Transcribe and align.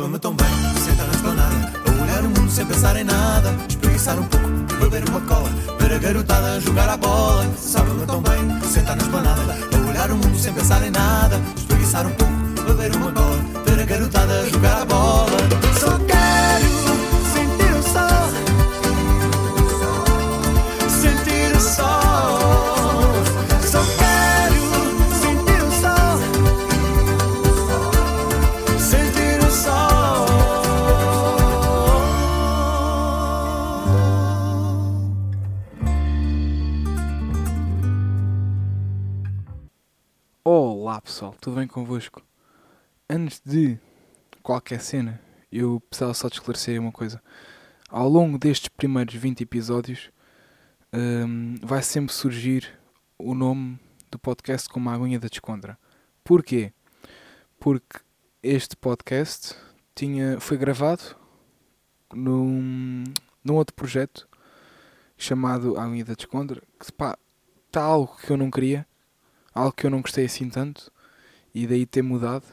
Sabe-me 0.00 0.18
tão 0.18 0.34
bem, 0.34 0.48
sentar 0.82 1.06
na 1.06 1.12
esplanada 1.12 1.72
A 1.86 2.02
olhar 2.02 2.24
o 2.24 2.28
mundo 2.30 2.50
sem 2.50 2.64
pensar 2.64 2.96
em 2.96 3.04
nada 3.04 3.54
Espreguiçar 3.68 4.18
um 4.18 4.24
pouco, 4.24 4.48
beber 4.80 5.06
uma 5.10 5.20
cola 5.20 5.50
Ver 5.78 5.92
a 5.92 5.98
garotada 5.98 6.58
jogar 6.58 6.88
a 6.88 6.96
bola. 6.96 7.46
Sabe-me 7.58 8.06
tão 8.06 8.22
bem, 8.22 8.62
sentar 8.62 8.96
na 8.96 9.02
esplanada 9.02 9.58
A 9.70 9.90
olhar 9.90 10.10
o 10.10 10.16
mundo 10.16 10.38
sem 10.38 10.54
pensar 10.54 10.82
em 10.86 10.90
nada 10.90 11.38
Espreguiçar 11.54 12.06
um 12.06 12.12
pouco, 12.12 12.32
beber 12.66 12.96
uma 12.96 13.12
cola 13.12 13.44
Ver 13.66 13.82
a 13.82 13.84
garotada 13.84 14.48
jogar 14.48 14.80
a 14.80 14.84
bola. 14.86 15.38
Só 15.78 15.98
quero 16.06 16.79
convosco? 41.70 42.22
Antes 43.08 43.40
de 43.44 43.78
qualquer 44.42 44.80
cena, 44.80 45.20
eu 45.50 45.80
precisava 45.80 46.14
só 46.14 46.28
de 46.28 46.34
esclarecer 46.34 46.80
uma 46.80 46.92
coisa. 46.92 47.22
Ao 47.88 48.08
longo 48.08 48.38
destes 48.38 48.68
primeiros 48.68 49.14
20 49.14 49.42
episódios, 49.42 50.10
hum, 50.92 51.56
vai 51.62 51.82
sempre 51.82 52.12
surgir 52.12 52.78
o 53.18 53.34
nome 53.34 53.78
do 54.10 54.18
podcast 54.18 54.68
como 54.68 54.90
a 54.90 54.94
Aguinha 54.94 55.18
da 55.18 55.28
Descontra. 55.28 55.78
Porquê? 56.24 56.72
Porque 57.58 58.00
este 58.42 58.76
podcast 58.76 59.56
tinha, 59.94 60.40
foi 60.40 60.56
gravado 60.56 61.16
num, 62.12 63.04
num 63.44 63.54
outro 63.54 63.74
projeto 63.74 64.28
chamado 65.16 65.76
A 65.76 65.84
Aguinha 65.84 66.04
da 66.04 66.14
Descontra, 66.14 66.62
que 66.78 66.92
pá, 66.92 67.18
está 67.66 67.82
algo 67.82 68.16
que 68.16 68.30
eu 68.30 68.36
não 68.36 68.50
queria 68.50 68.86
algo 69.54 69.72
que 69.72 69.86
eu 69.86 69.90
não 69.90 70.00
gostei 70.00 70.24
assim 70.24 70.48
tanto 70.48 70.92
e 71.54 71.66
daí 71.66 71.86
ter 71.86 72.02
mudado, 72.02 72.44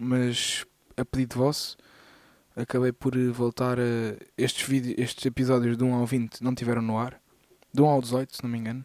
mas 0.00 0.66
a 0.96 1.04
pedido 1.04 1.36
vosso 1.36 1.76
acabei 2.54 2.92
por 2.92 3.16
voltar 3.32 3.78
a 3.78 3.82
estes, 4.36 4.66
vídeos, 4.66 4.94
estes 4.98 5.24
episódios 5.24 5.76
de 5.76 5.84
1 5.84 5.94
ao 5.94 6.06
20 6.06 6.42
não 6.42 6.54
tiveram 6.54 6.82
no 6.82 6.98
ar, 6.98 7.20
de 7.72 7.80
1 7.80 7.86
ao 7.86 8.00
18 8.00 8.36
se 8.36 8.42
não 8.42 8.50
me 8.50 8.58
engano, 8.58 8.84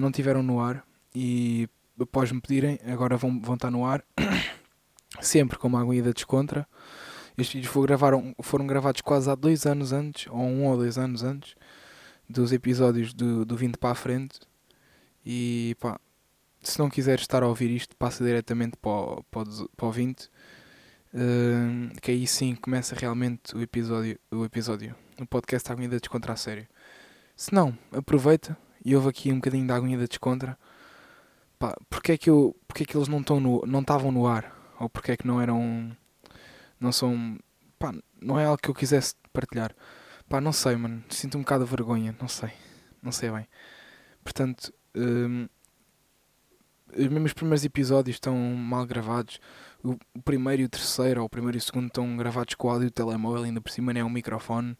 não 0.00 0.10
tiveram 0.10 0.42
no 0.42 0.60
ar 0.60 0.84
e 1.14 1.68
após 2.00 2.32
me 2.32 2.40
pedirem 2.40 2.78
agora 2.86 3.16
vão, 3.16 3.40
vão 3.40 3.54
estar 3.54 3.70
no 3.70 3.84
ar 3.84 4.04
sempre 5.20 5.58
com 5.58 5.68
uma 5.68 6.02
da 6.02 6.12
descontra. 6.12 6.66
Estes 7.36 7.54
vídeos 7.54 7.72
foram, 7.72 7.86
gravaram, 7.86 8.34
foram 8.40 8.66
gravados 8.66 9.00
quase 9.00 9.28
há 9.28 9.34
dois 9.34 9.66
anos 9.66 9.92
antes, 9.92 10.26
ou 10.30 10.40
um 10.40 10.66
ou 10.66 10.76
dois 10.76 10.96
anos 10.96 11.24
antes, 11.24 11.56
dos 12.28 12.52
episódios 12.52 13.12
do, 13.12 13.44
do 13.44 13.56
20 13.56 13.76
para 13.76 13.90
a 13.90 13.94
frente. 13.94 14.38
E 15.26 15.76
pá, 15.80 15.98
se 16.64 16.78
não 16.78 16.88
quiseres 16.90 17.22
estar 17.22 17.42
a 17.42 17.48
ouvir 17.48 17.70
isto, 17.70 17.96
passa 17.96 18.24
diretamente 18.24 18.76
para 18.76 18.90
o, 18.90 19.24
para 19.24 19.42
o, 19.42 19.68
para 19.76 19.86
o 19.86 19.92
20. 19.92 20.30
hum, 21.14 21.90
que 22.00 22.10
aí 22.10 22.26
sim 22.26 22.54
começa 22.54 22.94
realmente 22.94 23.54
o 23.56 23.62
episódio, 23.62 24.18
o 24.30 24.44
episódio, 24.44 24.94
o 25.20 25.26
podcast 25.26 25.70
Aguinha 25.70 25.88
da 25.88 25.98
Descontra 25.98 26.32
a 26.32 26.36
sério. 26.36 26.66
Se 27.36 27.52
não, 27.52 27.76
aproveita 27.92 28.56
e 28.84 28.94
ouve 28.94 29.08
aqui 29.08 29.32
um 29.32 29.36
bocadinho 29.36 29.66
da 29.66 29.76
Aguinha 29.76 29.98
da 29.98 30.06
Descontra. 30.06 30.58
Pá, 31.58 31.76
porque 31.88 32.12
é 32.12 32.18
que, 32.18 32.28
eu, 32.28 32.56
porque 32.66 32.82
é 32.82 32.86
que 32.86 32.96
eles 32.96 33.08
não 33.08 33.20
estão 33.20 33.40
no, 33.40 33.62
não 33.66 33.80
estavam 33.80 34.12
no 34.12 34.26
ar? 34.26 34.52
Ou 34.78 34.88
porque 34.88 35.12
é 35.12 35.16
que 35.16 35.26
não 35.26 35.40
eram, 35.40 35.96
não 36.80 36.92
são, 36.92 37.38
pá, 37.78 37.92
não 38.20 38.38
é 38.38 38.44
algo 38.44 38.60
que 38.60 38.68
eu 38.68 38.74
quisesse 38.74 39.14
partilhar. 39.32 39.74
Pá, 40.28 40.40
não 40.40 40.52
sei, 40.52 40.76
mano, 40.76 41.02
sinto 41.10 41.38
um 41.38 41.42
bocado 41.42 41.64
de 41.64 41.70
vergonha, 41.70 42.14
não 42.20 42.28
sei, 42.28 42.50
não 43.02 43.12
sei 43.12 43.30
bem. 43.30 43.46
Portanto, 44.22 44.72
os 46.96 47.08
mesmos 47.08 47.32
primeiros 47.32 47.64
episódios 47.64 48.16
estão 48.16 48.36
mal 48.36 48.86
gravados. 48.86 49.40
O, 49.82 49.98
primeiro 50.22 50.62
e 50.62 50.64
o 50.64 50.68
terceiro, 50.68 51.20
ou 51.20 51.26
o 51.26 51.28
primeiro 51.28 51.56
e 51.56 51.58
o 51.58 51.62
segundo, 51.62 51.88
estão 51.88 52.16
gravados 52.16 52.54
com 52.54 52.68
o 52.68 52.70
áudio 52.70 52.88
do 52.88 52.92
telemóvel, 52.92 53.44
ainda 53.44 53.60
por 53.60 53.70
cima 53.70 53.92
nem 53.92 54.00
é 54.00 54.04
um 54.04 54.10
microfone. 54.10 54.76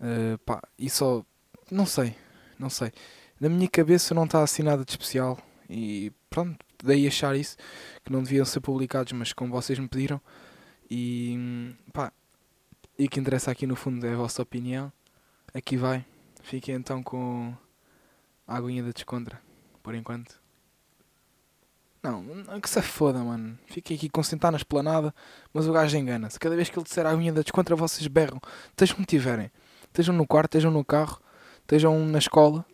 Uh, 0.00 0.38
pá, 0.44 0.62
e 0.78 0.90
só. 0.90 1.24
Não 1.70 1.86
sei, 1.86 2.16
não 2.58 2.68
sei. 2.68 2.92
Na 3.40 3.48
minha 3.48 3.68
cabeça 3.68 4.14
não 4.14 4.24
está 4.24 4.42
assim 4.42 4.62
nada 4.62 4.84
de 4.84 4.90
especial. 4.90 5.38
E 5.68 6.12
pronto, 6.28 6.58
daí 6.82 7.06
achar 7.06 7.36
isso, 7.36 7.56
que 8.04 8.12
não 8.12 8.22
deviam 8.22 8.44
ser 8.44 8.60
publicados, 8.60 9.12
mas 9.12 9.32
como 9.32 9.52
vocês 9.52 9.78
me 9.78 9.88
pediram. 9.88 10.20
E 10.90 11.74
pá, 11.92 12.12
e 12.98 13.06
o 13.06 13.08
que 13.08 13.20
interessa 13.20 13.50
aqui 13.50 13.66
no 13.66 13.76
fundo 13.76 14.04
é 14.06 14.12
a 14.12 14.16
vossa 14.16 14.42
opinião. 14.42 14.92
Aqui 15.54 15.76
vai. 15.76 16.04
Fiquem 16.42 16.74
então 16.74 17.02
com 17.02 17.54
a 18.46 18.56
aguinha 18.56 18.82
da 18.82 18.90
descontra, 18.90 19.40
por 19.82 19.94
enquanto. 19.94 20.39
Não, 22.02 22.22
não 22.22 22.60
que 22.60 22.70
se 22.70 22.80
foda, 22.80 23.18
mano. 23.18 23.58
Fiquem 23.66 23.96
aqui 23.96 24.08
com 24.08 24.22
sentar 24.22 24.50
na 24.50 24.56
esplanada, 24.56 25.14
mas 25.52 25.66
o 25.66 25.72
gajo 25.72 25.96
engana-se. 25.96 26.38
Cada 26.38 26.56
vez 26.56 26.70
que 26.70 26.78
ele 26.78 26.84
disser 26.84 27.06
a 27.06 27.10
aguinha 27.10 27.32
da 27.32 27.42
descontra, 27.42 27.76
vocês 27.76 28.06
berram. 28.06 28.40
Estejam 28.70 28.96
onde 28.98 29.06
tiverem. 29.06 29.50
Estejam 29.84 30.14
no 30.14 30.26
quarto, 30.26 30.56
estejam 30.56 30.70
no 30.70 30.84
carro, 30.84 31.20
estejam 31.60 31.98
na 32.06 32.18
escola. 32.18 32.64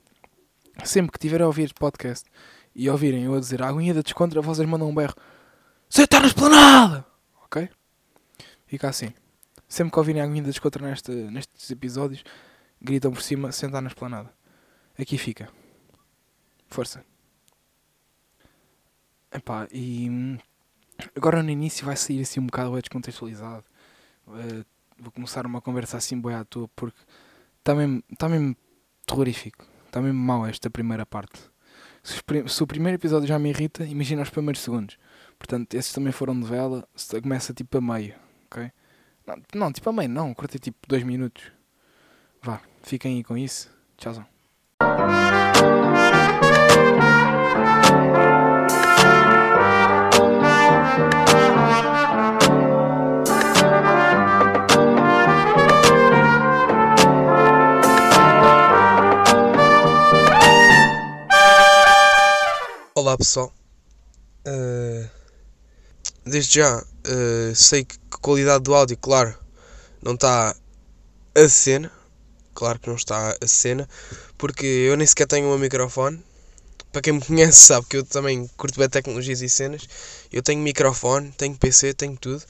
Sempre 0.85 1.13
que 1.13 1.19
tiverem 1.19 1.45
a 1.45 1.47
ouvir 1.47 1.73
podcast 1.75 2.29
e 2.75 2.89
ouvirem 2.89 3.25
eu 3.25 3.35
a 3.35 3.41
dizer 3.41 3.63
a 3.63 3.69
aguinha 3.69 3.95
da 3.95 4.03
descontra, 4.03 4.41
vocês 4.41 4.69
mandam 4.69 4.89
um 4.89 4.95
berro. 4.95 5.15
Sentar 5.89 6.21
na 6.21 6.27
esplanada! 6.27 7.05
Ok? 7.45 7.69
Fica 8.67 8.89
assim. 8.89 9.13
Sempre 9.67 9.93
que 9.93 9.99
ouvirem 9.99 10.21
a 10.21 10.25
aguinha 10.25 10.43
da 10.43 10.51
descontra 10.51 10.87
neste, 10.87 11.11
nestes 11.11 11.71
episódios, 11.71 12.23
gritam 12.81 13.11
por 13.11 13.23
cima, 13.23 13.51
sentar 13.51 13.83
na 13.83 13.89
esplanada. 13.89 14.31
Aqui 14.99 15.19
fica. 15.19 15.49
Força. 16.69 17.16
Epá, 19.37 19.69
e 19.71 20.09
hum, 20.09 20.39
agora 21.15 21.43
no 21.43 21.51
início 21.51 21.85
vai 21.85 21.95
sair 21.95 22.23
assim 22.23 22.41
um 22.41 22.47
bocado 22.47 22.73
descontextualizado. 22.81 23.65
Eh, 24.29 24.65
vou 24.99 25.13
começar 25.13 25.45
uma 25.45 25.61
conversa 25.61 25.99
assim 25.99 26.19
boa 26.19 26.41
à 26.41 26.45
toa 26.45 26.69
porque 26.75 26.99
está 27.59 27.75
mesmo, 27.75 28.03
tá 28.17 28.31
mesmo 28.31 28.57
terrorífico. 29.05 29.67
Está 29.87 30.01
mesmo 30.01 30.19
mau 30.19 30.47
esta 30.47 30.71
primeira 30.71 31.05
parte. 31.05 31.39
Se, 32.03 32.63
o 32.63 32.67
primeiro 32.67 32.97
episódio 32.97 33.29
já 33.29 33.39
me 33.39 33.51
irrita, 33.51 33.85
imagina 33.85 34.23
os 34.23 34.31
primeiros 34.31 34.63
segundos. 34.63 34.97
Portanto, 35.39 35.75
esses 35.75 35.93
também 35.93 36.13
foram 36.13 36.39
de 36.41 36.47
vela. 36.47 36.89
Começa 37.23 37.53
tipo 37.53 37.77
a 37.77 37.81
meio, 37.81 38.15
ok? 38.47 38.73
Não, 39.27 39.43
não, 39.55 39.73
tipo 39.73 39.91
a 39.91 39.93
meio 39.93 40.09
não, 40.09 40.33
cortei 40.33 40.59
tipo 40.59 40.79
dois 40.89 41.03
minutos. 41.03 41.53
Vá, 42.41 42.61
fiquem 42.83 43.17
aí 43.17 43.25
com 43.25 43.37
isso. 43.37 43.71
Tchauzão. 43.99 44.25
Olá 63.07 63.17
pessoal, 63.17 63.55
Uh, 64.45 65.09
desde 66.25 66.59
já 66.59 66.79
uh, 66.83 67.55
sei 67.55 67.85
que 67.85 67.95
a 68.11 68.19
qualidade 68.19 68.65
do 68.65 68.75
áudio, 68.75 68.99
claro, 68.99 69.33
não 70.03 70.15
está 70.15 70.57
a 71.33 71.49
cena, 71.49 71.93
claro 72.53 72.81
que 72.81 72.89
não 72.89 72.97
está 72.97 73.37
a 73.41 73.47
cena, 73.47 73.89
porque 74.37 74.67
eu 74.67 74.97
nem 74.97 75.07
sequer 75.07 75.29
tenho 75.29 75.47
um 75.47 75.57
microfone. 75.57 76.21
Para 76.91 77.01
quem 77.01 77.13
me 77.13 77.25
conhece 77.25 77.59
sabe 77.59 77.87
que 77.87 77.99
eu 77.99 78.05
também 78.05 78.51
curto 78.57 78.77
bem 78.81 78.89
tecnologias 78.89 79.41
e 79.41 79.49
cenas. 79.49 79.87
Eu 80.33 80.43
tenho 80.43 80.61
microfone, 80.61 81.31
tenho 81.31 81.57
PC, 81.57 81.95
tenho 81.95 82.17
tudo. 82.17 82.43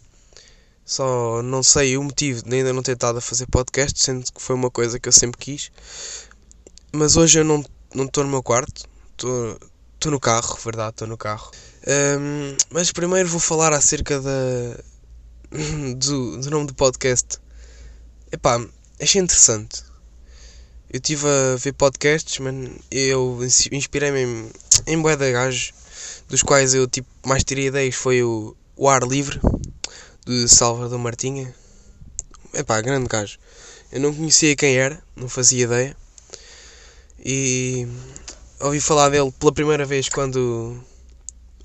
Só 0.86 1.42
não 1.42 1.62
sei 1.62 1.98
o 1.98 2.02
motivo 2.02 2.42
de 2.42 2.56
ainda 2.56 2.72
não 2.72 2.82
ter 2.82 2.92
estado 2.92 3.18
a 3.18 3.20
fazer 3.20 3.46
podcast, 3.48 4.02
sendo 4.02 4.32
que 4.32 4.40
foi 4.40 4.56
uma 4.56 4.70
coisa 4.70 4.98
que 4.98 5.06
eu 5.06 5.12
sempre 5.12 5.38
quis. 5.38 5.70
Mas 6.92 7.14
hoje 7.14 7.40
eu 7.40 7.44
não 7.44 7.62
não 7.94 8.06
estou 8.06 8.24
no 8.24 8.30
meu 8.30 8.42
quarto, 8.42 8.88
estou 9.12 9.58
Estou 9.96 10.12
no 10.12 10.20
carro, 10.20 10.56
verdade, 10.64 10.90
estou 10.90 11.08
no 11.08 11.16
carro. 11.16 11.50
Ahm, 11.86 12.56
mas 12.70 12.92
primeiro 12.92 13.28
vou 13.28 13.40
falar 13.40 13.72
acerca 13.72 14.20
da, 14.20 14.30
do, 15.96 16.38
do 16.38 16.50
nome 16.50 16.66
do 16.66 16.74
podcast. 16.74 17.38
Epá, 18.30 18.64
achei 19.00 19.20
interessante. 19.20 19.82
Eu 20.92 20.98
estive 20.98 21.26
a 21.26 21.56
ver 21.56 21.72
podcasts, 21.72 22.38
mano, 22.38 22.70
eu 22.90 23.40
ins- 23.42 23.68
inspirei-me 23.72 24.20
em, 24.20 24.50
em 24.86 25.02
gajos, 25.02 25.72
dos 26.28 26.42
quais 26.42 26.74
eu 26.74 26.86
tipo, 26.86 27.08
mais 27.26 27.42
tirei 27.42 27.66
ideias 27.66 27.94
foi 27.94 28.22
o, 28.22 28.56
o 28.76 28.88
Ar 28.88 29.02
Livre, 29.02 29.40
de 30.26 30.48
Salvador 30.48 30.98
Martinha. 30.98 31.54
Epá, 32.54 32.80
grande 32.80 33.08
gajo. 33.08 33.38
Eu 33.90 34.00
não 34.00 34.14
conhecia 34.14 34.54
quem 34.56 34.76
era, 34.76 35.02
não 35.16 35.28
fazia 35.28 35.64
ideia. 35.64 35.96
E 37.18 37.88
ouvi 38.60 38.80
falar 38.80 39.10
dele 39.10 39.32
pela 39.32 39.52
primeira 39.52 39.84
vez 39.84 40.08
quando. 40.08 40.80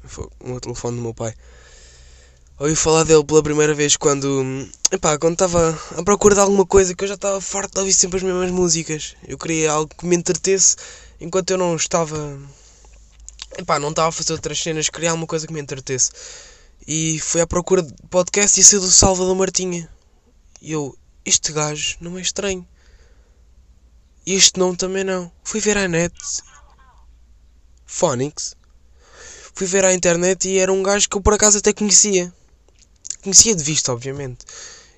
Foi 0.04 0.28
um 0.44 0.60
telefone 0.60 0.98
do 0.98 1.04
meu 1.04 1.14
pai. 1.14 1.34
ouvi 2.60 2.76
falar 2.76 3.04
dele 3.04 3.24
pela 3.24 3.44
primeira 3.44 3.74
vez 3.74 3.96
quando. 3.96 4.44
Epá, 4.92 5.18
quando 5.18 5.34
estava 5.34 5.80
à 5.98 6.04
procura 6.04 6.36
de 6.36 6.42
alguma 6.42 6.66
coisa 6.66 6.94
que 6.94 7.04
eu 7.04 7.08
já 7.08 7.16
estava 7.16 7.40
farto 7.40 7.74
de 7.74 7.80
ouvir 7.80 7.94
sempre 7.94 8.18
as 8.18 8.24
mesmas 8.24 8.52
músicas. 8.52 9.16
Eu 9.28 9.38
queria 9.38 9.72
algo 9.72 9.92
que 9.96 10.06
me 10.06 10.16
entretesse 10.16 10.76
enquanto 11.20 11.52
eu 11.52 11.58
não 11.58 11.76
estava. 11.76 12.38
Epá, 13.58 13.80
não 13.80 13.90
estava 13.90 14.10
a 14.10 14.12
fazer 14.12 14.34
outras 14.34 14.60
cenas, 14.60 14.90
queria 14.90 15.12
alguma 15.12 15.28
coisa 15.28 15.46
que 15.46 15.54
me 15.54 15.62
entretesse. 15.62 16.12
E 16.88 17.20
fui 17.20 17.42
à 17.42 17.48
procura 17.48 17.84
de 17.84 17.94
podcast 18.10 18.60
e 18.60 18.64
ser 18.64 18.80
do 18.80 18.90
Salvador 18.90 19.36
Martinha. 19.36 19.88
E 20.62 20.72
eu, 20.72 20.98
este 21.24 21.52
gajo 21.52 21.98
não 22.02 22.18
é 22.18 22.22
estranho. 22.22 22.68
E 24.26 24.34
este 24.34 24.60
nome 24.60 24.78
também 24.78 25.04
não. 25.04 25.32
Fui 25.44 25.60
ver 25.60 25.78
a 25.78 25.88
net. 25.88 26.14
Phonics. 27.92 28.56
Fui 29.54 29.68
ver 29.68 29.84
à 29.84 29.94
internet 29.94 30.48
e 30.48 30.58
era 30.58 30.72
um 30.72 30.82
gajo 30.82 31.10
que 31.10 31.18
eu 31.18 31.22
por 31.22 31.34
acaso 31.34 31.58
até 31.58 31.74
conhecia. 31.74 32.34
Conhecia 33.22 33.54
de 33.54 33.62
vista, 33.62 33.92
obviamente. 33.92 34.46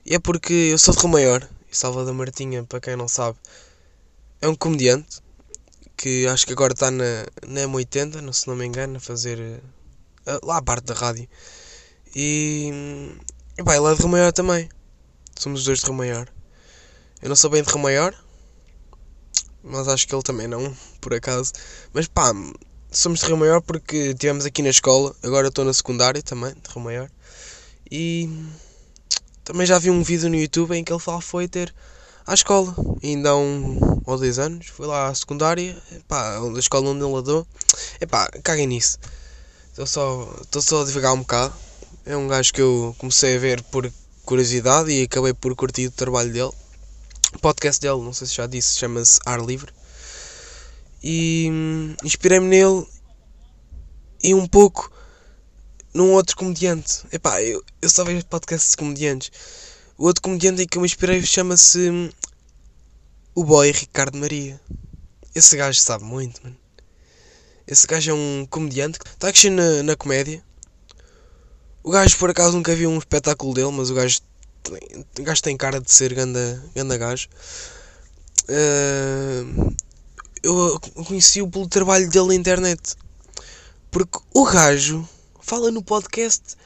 E 0.06 0.14
é 0.14 0.20
porque 0.20 0.54
eu 0.54 0.78
sou 0.78 0.94
de 0.94 1.02
Rio 1.02 1.10
Maior. 1.10 1.50
E 1.72 1.76
Salvador 1.76 2.14
Martinha, 2.14 2.64
para 2.64 2.80
quem 2.80 2.96
não 2.96 3.08
sabe, 3.08 3.38
é 4.40 4.48
um 4.48 4.56
comediante. 4.56 5.22
Que 5.98 6.28
acho 6.28 6.46
que 6.46 6.54
agora 6.54 6.74
está 6.74 6.92
na, 6.92 7.26
na 7.48 7.62
M80, 7.62 8.22
não 8.22 8.32
se 8.32 8.48
não 8.48 8.56
me 8.56 8.66
engano, 8.66 8.98
a 8.98 9.00
fazer. 9.00 9.40
Uh, 9.40 10.46
lá 10.46 10.58
a 10.58 10.62
parte 10.62 10.86
da 10.86 10.94
rádio. 10.94 11.28
E. 12.16 12.72
E 13.58 13.64
pá, 13.64 13.76
ele 13.76 13.88
é 13.88 13.96
de 13.96 14.02
Rio 14.02 14.10
Maior 14.10 14.32
também. 14.32 14.70
Somos 15.36 15.62
os 15.62 15.66
dois 15.66 15.80
de 15.80 15.86
Rio 15.86 15.96
Maior. 15.96 16.30
Eu 17.22 17.30
não 17.30 17.36
sou 17.36 17.50
bem 17.50 17.64
de 17.64 17.70
Rio 17.70 17.80
Maior. 17.80 18.16
Mas 19.64 19.88
acho 19.88 20.08
que 20.08 20.14
ele 20.14 20.24
também 20.24 20.48
não, 20.48 20.76
por 21.02 21.14
acaso. 21.14 21.54
Mas 21.92 22.08
pá, 22.08 22.34
somos 22.94 23.20
de 23.20 23.26
Rio 23.26 23.38
Maior 23.38 23.62
porque 23.62 23.98
estivemos 24.12 24.46
aqui 24.46 24.62
na 24.62 24.70
escola. 24.70 25.16
Agora 25.24 25.48
estou 25.48 25.66
na 25.66 25.74
secundária 25.74 26.22
também, 26.22 26.54
de 26.54 26.70
Rio 26.72 26.84
Maior. 26.84 27.10
E 27.90 28.30
também 29.44 29.66
já 29.66 29.80
vi 29.80 29.90
um 29.90 30.04
vídeo 30.04 30.30
no 30.30 30.36
YouTube 30.36 30.76
em 30.76 30.84
que 30.84 30.94
ele 30.94 31.00
fala 31.00 31.20
foi 31.20 31.48
ter 31.48 31.74
à 32.26 32.34
escola. 32.34 32.74
Ainda 33.04 33.32
há 33.32 33.36
um 33.36 34.02
ou 34.06 34.18
dois 34.18 34.38
anos. 34.40 34.68
Fui 34.68 34.86
lá 34.86 35.08
à 35.08 35.16
secundária. 35.16 35.76
Pá, 36.08 36.38
a 36.38 36.60
escola 36.60 36.90
onde 36.90 37.04
ele 37.04 37.16
andou. 37.16 37.48
Epá, 38.00 38.30
caguem 38.44 38.68
nisso. 38.68 39.00
Estou 39.70 39.88
só, 39.88 40.36
estou 40.42 40.62
só 40.62 40.84
a 40.84 40.86
divagar 40.86 41.14
um 41.14 41.20
bocado. 41.20 41.54
É 42.06 42.16
um 42.16 42.28
gajo 42.28 42.54
que 42.54 42.62
eu 42.62 42.96
comecei 43.00 43.36
a 43.36 43.40
ver 43.40 43.62
por 43.64 43.92
curiosidade 44.24 44.92
e 44.92 45.04
acabei 45.04 45.34
por 45.34 45.56
curtir 45.56 45.88
o 45.88 45.92
trabalho 45.92 46.32
dele. 46.32 46.52
O 47.34 47.40
podcast 47.40 47.82
dele, 47.82 48.02
não 48.02 48.14
sei 48.14 48.28
se 48.28 48.36
já 48.36 48.46
disse, 48.46 48.78
chama-se 48.78 49.20
Ar 49.26 49.44
Livre. 49.44 49.74
E 51.04 51.50
inspirei-me 52.04 52.48
nele 52.48 52.88
e 54.24 54.34
um 54.34 54.48
pouco 54.48 54.92
num 55.94 56.14
outro 56.14 56.36
comediante. 56.36 57.04
Epá, 57.12 57.42
eu, 57.42 57.64
eu 57.82 57.90
só 57.90 58.04
vejo 58.04 58.26
podcasts 58.26 58.72
de 58.72 58.78
comediantes. 58.78 59.32
O 59.98 60.06
outro 60.06 60.22
comediante 60.22 60.62
em 60.62 60.68
que 60.68 60.78
eu 60.78 60.82
me 60.82 60.88
inspirei 60.88 61.22
chama-se 61.22 61.90
hum, 61.90 62.10
o 63.36 63.44
boy 63.44 63.72
Ricardo 63.72 64.18
Maria. 64.18 64.60
Esse 65.36 65.58
gajo 65.58 65.80
sabe 65.80 66.06
muito, 66.06 66.42
mano. 66.44 66.58
Esse 67.68 67.86
gajo 67.86 68.12
é 68.12 68.14
um 68.14 68.48
comediante 68.50 69.00
que 69.00 69.08
está 69.08 69.28
a 69.28 69.32
crescer 69.32 69.50
na, 69.50 69.84
na 69.84 69.96
comédia. 69.96 70.44
O 71.84 71.92
gajo 71.92 72.18
por 72.18 72.30
acaso 72.30 72.56
nunca 72.56 72.74
vi 72.74 72.88
um 72.88 72.98
espetáculo 72.98 73.54
dele, 73.54 73.72
mas 73.72 73.90
o 73.90 73.94
gajo 73.94 74.20
o 75.20 75.24
gajo 75.24 75.42
tem 75.42 75.58
cara 75.58 75.82
de 75.82 75.92
ser 75.92 76.14
ganda, 76.14 76.64
ganda 76.74 76.98
gajo. 76.98 77.28
Uh, 78.44 79.76
eu 80.44 80.80
conheci-o 81.06 81.50
pelo 81.50 81.68
trabalho 81.68 82.10
dele 82.10 82.28
na 82.28 82.36
internet. 82.36 82.96
Porque 83.90 84.20
o 84.34 84.44
gajo 84.44 85.08
fala 85.42 85.72
no 85.72 85.82
podcast 85.82 86.58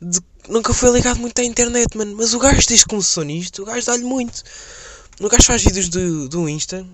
de 0.00 0.20
nunca 0.48 0.72
foi 0.72 0.90
ligado 0.90 1.18
muito 1.18 1.38
à 1.40 1.44
internet, 1.44 1.96
mano. 1.96 2.14
Mas 2.16 2.32
o 2.32 2.38
gajo 2.38 2.66
desde 2.66 2.84
que 2.84 2.90
começou 2.90 3.24
nisto, 3.24 3.62
o 3.62 3.64
gajo 3.64 3.84
dá-lhe 3.84 4.04
muito. 4.04 4.42
O 5.20 5.28
gajo 5.28 5.44
faz 5.44 5.62
vídeos 5.62 5.88
do, 5.88 6.28
do 6.28 6.48
Insta 6.48 6.86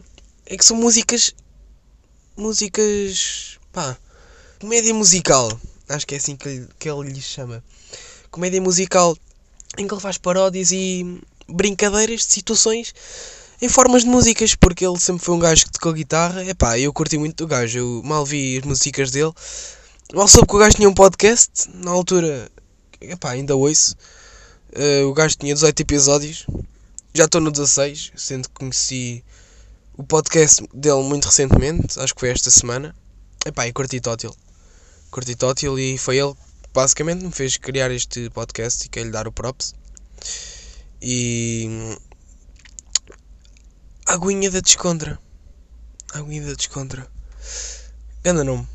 é 0.46 0.56
que 0.56 0.64
são 0.64 0.76
músicas. 0.76 1.34
Músicas. 2.36 3.58
pá. 3.72 3.96
Comédia 4.58 4.94
musical. 4.94 5.48
Acho 5.88 6.06
que 6.06 6.14
é 6.14 6.18
assim 6.18 6.34
que, 6.34 6.66
que 6.78 6.88
ele 6.88 7.12
lhe 7.12 7.20
chama. 7.20 7.62
Comédia 8.30 8.60
musical 8.60 9.16
em 9.76 9.86
que 9.86 9.92
ele 9.92 10.00
faz 10.00 10.16
paródias 10.16 10.72
e 10.72 11.20
brincadeiras 11.48 12.26
de 12.26 12.32
situações 12.32 12.94
em 13.60 13.68
formas 13.68 14.02
de 14.02 14.08
músicas, 14.08 14.54
porque 14.54 14.86
ele 14.86 14.98
sempre 14.98 15.24
foi 15.24 15.34
um 15.34 15.38
gajo 15.38 15.64
que 15.64 15.72
tocou 15.72 15.92
guitarra. 15.92 16.44
Epá, 16.44 16.78
eu 16.78 16.92
curti 16.92 17.18
muito 17.18 17.44
do 17.44 17.46
gajo, 17.46 17.78
eu 17.78 18.02
mal 18.04 18.24
vi 18.24 18.58
as 18.58 18.64
músicas 18.64 19.10
dele. 19.10 19.32
Mal 20.14 20.28
soube 20.28 20.48
que 20.48 20.56
o 20.56 20.58
gajo 20.58 20.76
tinha 20.76 20.88
um 20.88 20.94
podcast, 20.94 21.68
na 21.74 21.90
altura, 21.90 22.50
epá, 23.00 23.30
ainda 23.30 23.56
ouço. 23.56 23.94
Uh, 24.72 25.06
o 25.08 25.14
gajo 25.14 25.36
tinha 25.36 25.54
18 25.54 25.80
episódios, 25.80 26.46
já 27.14 27.24
estou 27.24 27.40
no 27.40 27.50
16, 27.50 28.12
sendo 28.14 28.48
que 28.48 28.54
conheci 28.54 29.24
o 29.96 30.04
podcast 30.04 30.62
dele 30.74 31.02
muito 31.02 31.24
recentemente, 31.26 31.98
acho 31.98 32.14
que 32.14 32.20
foi 32.20 32.30
esta 32.30 32.50
semana. 32.50 32.94
Epá, 33.44 33.66
e 33.66 33.72
curti 33.72 34.00
tótil 34.00 34.34
curti 35.16 35.34
Tótil 35.34 35.78
e 35.78 35.96
foi 35.96 36.18
ele 36.18 36.34
que 36.34 36.70
basicamente 36.74 37.24
me 37.24 37.32
fez 37.32 37.56
criar 37.56 37.90
este 37.90 38.28
podcast 38.30 38.84
e 38.84 38.88
quer 38.90 39.04
lhe 39.04 39.10
dar 39.10 39.26
o 39.26 39.32
props. 39.32 39.74
E. 41.00 41.96
Aguinha 44.06 44.50
da 44.50 44.60
Descontra. 44.60 45.18
Aguinha 46.14 46.46
da 46.46 46.54
Descontra. 46.54 47.10
Ganda 48.22 48.44
nome. 48.44 48.68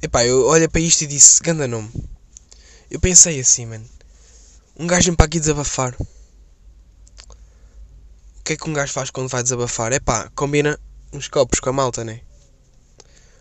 Epá, 0.00 0.24
eu 0.24 0.46
olhei 0.46 0.68
para 0.68 0.80
isto 0.80 1.02
e 1.02 1.06
disse: 1.06 1.42
Ganda 1.42 1.68
nome. 1.68 1.92
Eu 2.90 2.98
pensei 2.98 3.38
assim, 3.38 3.66
mano. 3.66 3.86
Um 4.76 4.86
gajo 4.86 5.04
vem 5.04 5.14
para 5.14 5.26
aqui 5.26 5.38
desabafar. 5.38 5.94
O 6.00 6.06
que 8.42 8.54
é 8.54 8.56
que 8.56 8.68
um 8.68 8.72
gajo 8.72 8.92
faz 8.92 9.10
quando 9.10 9.28
vai 9.28 9.42
desabafar? 9.42 9.92
Epá, 9.92 10.30
combina 10.34 10.80
uns 11.12 11.28
copos 11.28 11.60
com 11.60 11.68
a 11.68 11.72
malta, 11.72 12.02
né? 12.02 12.22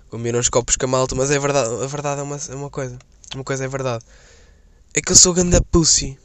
combinam 0.10 0.40
os 0.40 0.50
copos 0.50 0.76
com 0.76 0.86
a 0.86 0.90
malta, 0.90 1.16
mas 1.16 1.32
é 1.32 1.40
verdade, 1.40 1.70
a 1.82 1.88
verdade 1.88 2.20
é 2.20 2.24
uma, 2.24 2.36
é 2.36 2.56
uma 2.56 2.70
coisa. 2.70 3.00
Uma 3.34 3.44
coisa 3.44 3.64
é 3.64 3.68
verdade. 3.68 4.04
É 4.94 5.02
que 5.02 5.12
eu 5.12 5.16
sou 5.16 5.34
ganda 5.34 5.62
pussy. 5.72 6.20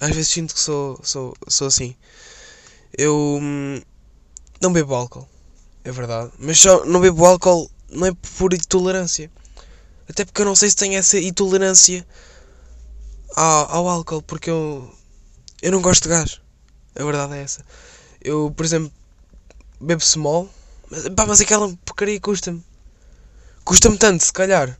Às 0.00 0.10
vezes 0.10 0.28
sinto 0.28 0.54
que 0.54 0.60
sou, 0.60 1.00
sou, 1.02 1.34
sou 1.48 1.68
assim. 1.68 1.96
Eu 2.96 3.38
hum, 3.40 3.80
não 4.60 4.72
bebo 4.72 4.94
álcool. 4.94 5.28
É 5.84 5.90
verdade. 5.90 6.30
Mas 6.38 6.58
só 6.58 6.84
não 6.84 7.00
bebo 7.00 7.24
álcool 7.24 7.70
não 7.90 8.06
é 8.06 8.12
por 8.38 8.52
intolerância. 8.52 9.30
Até 10.08 10.24
porque 10.24 10.42
eu 10.42 10.46
não 10.46 10.56
sei 10.56 10.70
se 10.70 10.76
tenho 10.76 10.98
essa 10.98 11.18
intolerância 11.18 12.06
ao, 13.34 13.70
ao 13.70 13.88
álcool. 13.88 14.22
Porque 14.22 14.50
eu, 14.50 14.92
eu 15.62 15.72
não 15.72 15.80
gosto 15.80 16.04
de 16.04 16.10
gás. 16.10 16.40
A 16.94 17.04
verdade 17.04 17.34
é 17.34 17.42
essa. 17.42 17.64
Eu, 18.20 18.52
por 18.54 18.64
exemplo, 18.64 18.92
bebo 19.80 20.02
small. 20.02 20.48
Mas, 20.90 21.08
pá, 21.08 21.26
mas 21.26 21.40
aquela 21.40 21.72
porcaria 21.84 22.20
custa-me. 22.20 22.62
Custa-me 23.64 23.96
tanto, 23.96 24.24
se 24.24 24.32
calhar, 24.32 24.78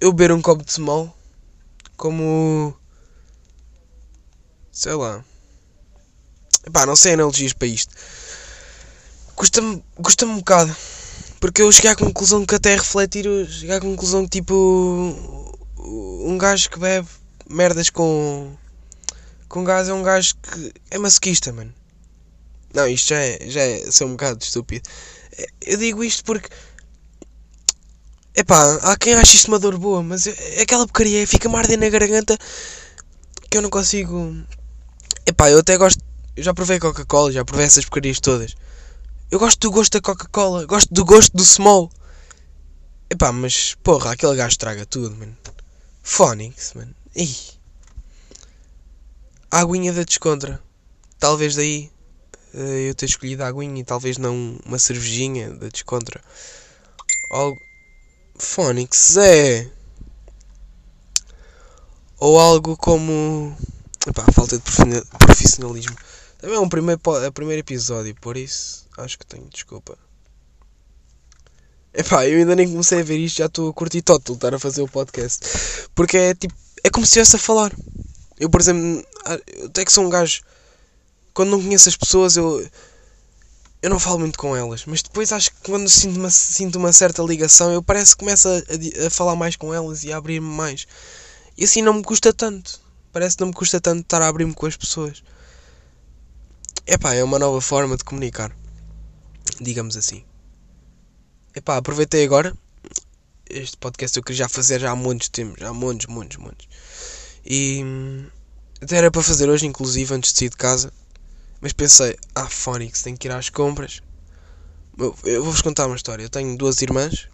eu 0.00 0.12
beber 0.12 0.32
um 0.32 0.40
copo 0.40 0.64
de 0.64 0.72
small 0.72 1.16
como. 1.96 2.76
sei 4.70 4.94
lá. 4.94 5.24
Epá, 6.66 6.86
não 6.86 6.96
sei 6.96 7.14
analogias 7.14 7.52
para 7.52 7.68
isto. 7.68 7.94
Custa-me 9.34 9.82
custa 9.96 10.26
um 10.26 10.38
bocado. 10.38 10.74
Porque 11.40 11.62
eu 11.62 11.70
cheguei 11.72 11.90
à 11.90 11.96
conclusão 11.96 12.44
que 12.46 12.54
até 12.54 12.74
refletir. 12.74 13.24
Cheguei 13.48 13.76
à 13.76 13.80
conclusão 13.80 14.24
que 14.24 14.30
tipo. 14.30 14.54
Um 15.76 16.38
gajo 16.38 16.70
que 16.70 16.78
bebe 16.78 17.08
merdas 17.48 17.90
com. 17.90 18.52
Com 19.48 19.62
gás 19.64 19.88
é 19.88 19.92
um 19.92 20.02
gajo 20.02 20.34
que 20.36 20.72
é 20.90 20.98
masoquista, 20.98 21.52
mano. 21.52 21.72
Não, 22.72 22.88
isto 22.88 23.08
já 23.08 23.20
é, 23.20 23.38
já 23.48 23.60
é 23.60 23.90
ser 23.90 24.04
um 24.04 24.12
bocado 24.12 24.42
estúpido. 24.42 24.88
Eu 25.60 25.76
digo 25.76 26.02
isto 26.02 26.24
porque 26.24 26.48
Epá, 28.36 28.80
há 28.82 28.96
quem 28.96 29.14
ache 29.14 29.36
isto 29.36 29.46
uma 29.46 29.60
dor 29.60 29.78
boa, 29.78 30.02
mas 30.02 30.26
aquela 30.60 30.84
porcaria 30.88 31.24
fica-me 31.24 31.54
arder 31.54 31.78
na 31.78 31.88
garganta 31.88 32.36
que 33.48 33.56
eu 33.56 33.62
não 33.62 33.70
consigo. 33.70 34.36
Epá, 35.24 35.52
eu 35.52 35.60
até 35.60 35.76
gosto. 35.76 36.02
Eu 36.36 36.42
já 36.42 36.52
provei 36.52 36.80
Coca-Cola, 36.80 37.30
já 37.30 37.44
provei 37.44 37.64
essas 37.64 37.84
porcarias 37.84 38.18
todas. 38.18 38.56
Eu 39.30 39.38
gosto 39.38 39.58
do 39.58 39.70
gosto 39.70 39.92
da 39.92 40.00
Coca-Cola, 40.00 40.66
gosto 40.66 40.92
do 40.92 41.04
gosto 41.04 41.36
do 41.36 41.44
small. 41.44 41.90
Epá, 43.10 43.32
mas 43.32 43.74
porra, 43.82 44.12
aquele 44.12 44.36
gajo 44.36 44.50
estraga 44.50 44.86
tudo, 44.86 45.14
mano. 45.16 45.36
Phonics, 46.02 46.74
mano. 46.74 46.94
Ih. 47.16 47.34
Aguinha 49.50 49.92
da 49.92 50.04
descontra. 50.04 50.62
Talvez 51.18 51.54
daí 51.54 51.90
uh, 52.52 52.58
eu 52.58 52.94
ter 52.94 53.06
escolhido 53.06 53.42
a 53.42 53.48
aguinha 53.48 53.80
e 53.80 53.84
talvez 53.84 54.18
não 54.18 54.58
uma 54.64 54.78
cervejinha 54.78 55.50
da 55.50 55.68
descontra. 55.68 56.20
Algo 57.30 57.58
Phonics 58.38 59.16
é. 59.16 59.70
Ou 62.18 62.38
algo 62.38 62.76
como. 62.76 63.56
Epá, 64.06 64.24
falta 64.32 64.58
de 64.58 64.64
profissionalismo. 65.18 65.96
Também 66.38 66.56
é 66.56 66.60
um 66.60 66.68
primeiro, 66.68 67.00
é 67.24 67.30
primeiro 67.30 67.60
episódio, 67.60 68.14
por 68.20 68.36
isso 68.36 68.83
acho 68.98 69.18
que 69.18 69.26
tenho 69.26 69.48
desculpa. 69.48 69.98
Epá, 71.96 72.26
eu 72.26 72.38
ainda 72.38 72.56
nem 72.56 72.68
comecei 72.68 73.00
a 73.00 73.04
ver 73.04 73.18
isto, 73.18 73.38
já 73.38 73.46
estou 73.46 73.70
a 73.70 73.72
curtir 73.72 74.02
total 74.02 74.34
estar 74.34 74.52
a 74.54 74.58
fazer 74.58 74.82
o 74.82 74.88
podcast. 74.88 75.46
Porque 75.94 76.16
é 76.16 76.34
tipo. 76.34 76.52
é 76.82 76.90
como 76.90 77.06
se 77.06 77.10
estivesse 77.10 77.36
a 77.36 77.38
falar. 77.38 77.72
Eu, 78.38 78.50
por 78.50 78.60
exemplo, 78.60 79.06
ah, 79.24 79.38
até 79.66 79.84
que 79.84 79.92
sou 79.92 80.04
um 80.04 80.10
gajo. 80.10 80.42
Quando 81.32 81.50
não 81.50 81.62
conheço 81.62 81.88
as 81.88 81.96
pessoas, 81.96 82.36
eu. 82.36 82.68
Eu 83.80 83.90
não 83.90 84.00
falo 84.00 84.18
muito 84.18 84.38
com 84.38 84.56
elas, 84.56 84.86
mas 84.86 85.02
depois 85.02 85.30
acho 85.30 85.50
que 85.50 85.70
quando 85.70 85.88
sinto 85.88 86.18
uma, 86.18 86.30
sinto 86.30 86.78
uma 86.78 86.92
certa 86.92 87.22
ligação, 87.22 87.70
eu 87.70 87.82
parece 87.82 88.16
que 88.16 88.20
começo 88.20 88.48
a, 88.48 89.06
a 89.06 89.10
falar 89.10 89.36
mais 89.36 89.56
com 89.56 89.74
elas 89.74 90.04
e 90.04 90.12
a 90.12 90.16
abrir-me 90.16 90.48
mais. 90.48 90.86
E 91.56 91.64
assim 91.64 91.82
não 91.82 91.94
me 91.94 92.02
custa 92.02 92.32
tanto. 92.32 92.80
Parece 93.12 93.36
que 93.36 93.42
não 93.42 93.48
me 93.48 93.54
custa 93.54 93.80
tanto 93.80 94.00
estar 94.00 94.22
a 94.22 94.28
abrir-me 94.28 94.54
com 94.54 94.66
as 94.66 94.76
pessoas. 94.76 95.22
Epá, 96.86 97.14
é 97.14 97.22
uma 97.22 97.38
nova 97.38 97.60
forma 97.60 97.96
de 97.96 98.04
comunicar. 98.04 98.54
Digamos 99.60 99.96
assim. 99.96 100.24
Epá, 101.54 101.76
aproveitei 101.76 102.24
agora. 102.24 102.56
Este 103.48 103.76
podcast 103.76 104.16
eu 104.16 104.22
queria 104.22 104.38
já 104.38 104.48
fazer 104.48 104.80
já 104.80 104.90
há 104.90 104.96
muitos 104.96 105.28
tempos. 105.28 105.60
Já 105.60 105.68
há 105.68 105.74
muitos, 105.74 106.06
muitos, 106.06 106.36
muitos. 106.38 106.68
E 107.44 107.82
hum, 107.84 108.26
até 108.80 108.96
era 108.96 109.10
para 109.10 109.22
fazer 109.22 109.48
hoje, 109.48 109.66
inclusive, 109.66 110.14
antes 110.14 110.32
de 110.32 110.38
sair 110.38 110.50
de 110.50 110.56
casa. 110.56 110.92
Mas 111.60 111.72
pensei, 111.72 112.16
ah, 112.34 112.48
Phonics, 112.48 113.02
tenho 113.02 113.16
que 113.16 113.28
ir 113.28 113.30
às 113.30 113.48
compras. 113.48 114.02
Eu 115.24 115.42
vou-vos 115.42 115.62
contar 115.62 115.86
uma 115.86 115.96
história. 115.96 116.22
Eu 116.22 116.28
tenho 116.28 116.56
duas 116.56 116.82
irmãs. 116.82 117.28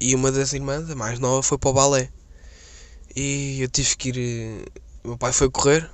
E 0.00 0.14
uma 0.14 0.32
das 0.32 0.52
irmãs, 0.52 0.88
a 0.88 0.94
mais 0.94 1.18
nova, 1.18 1.42
foi 1.42 1.58
para 1.58 1.70
o 1.70 1.74
balé. 1.74 2.10
E 3.14 3.60
eu 3.60 3.68
tive 3.68 3.96
que 3.96 4.08
ir. 4.08 4.72
O 5.04 5.08
meu 5.08 5.18
pai 5.18 5.32
foi 5.32 5.50
correr. 5.50 5.90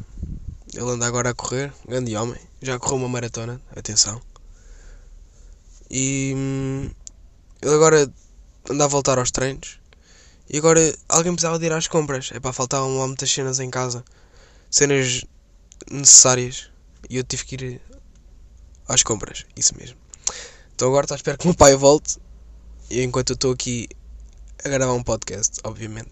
Ele 0.73 0.91
anda 0.91 1.07
agora 1.07 1.31
a 1.31 1.35
correr. 1.35 1.73
Grande 1.89 2.15
homem. 2.17 2.41
Já 2.63 2.79
correu 2.79 2.99
uma 2.99 3.09
maratona. 3.09 3.61
Atenção. 3.75 4.21
E. 5.91 6.33
Hum, 6.37 6.91
ele 7.63 7.75
agora 7.75 8.13
anda 8.71 8.85
a 8.85 8.89
voltar 8.89 9.19
aos 9.19 9.31
treinos. 9.31 9.79
E 10.49 10.59
agora 10.59 10.81
alguém 11.09 11.33
precisava 11.33 11.59
de 11.59 11.67
ir 11.67 11.73
às 11.73 11.89
compras. 11.89 12.31
É 12.33 12.41
para 12.41 12.53
faltavam 12.53 12.99
lá 12.99 13.07
muitas 13.07 13.31
cenas 13.31 13.59
em 13.59 13.71
casa. 13.71 14.05
Cenas 14.71 15.25
necessárias. 15.91 16.71
E 17.11 17.17
eu 17.17 17.25
tive 17.25 17.45
que 17.45 17.55
ir 17.57 17.81
às 18.89 19.03
compras. 19.03 19.45
Isso 19.57 19.77
mesmo. 19.77 19.97
Então 20.75 20.89
agora 20.89 21.05
estou 21.05 21.15
a 21.15 21.17
esperar 21.17 21.39
que 21.39 21.45
o 21.45 21.49
meu 21.49 21.57
pai 21.57 21.75
volte. 21.75 22.19
E 22.91 23.03
enquanto 23.03 23.31
eu 23.31 23.35
estou 23.35 23.53
aqui 23.53 23.89
a 24.65 24.69
gravar 24.69 24.93
um 24.93 25.03
podcast, 25.03 25.59
obviamente. 25.65 26.11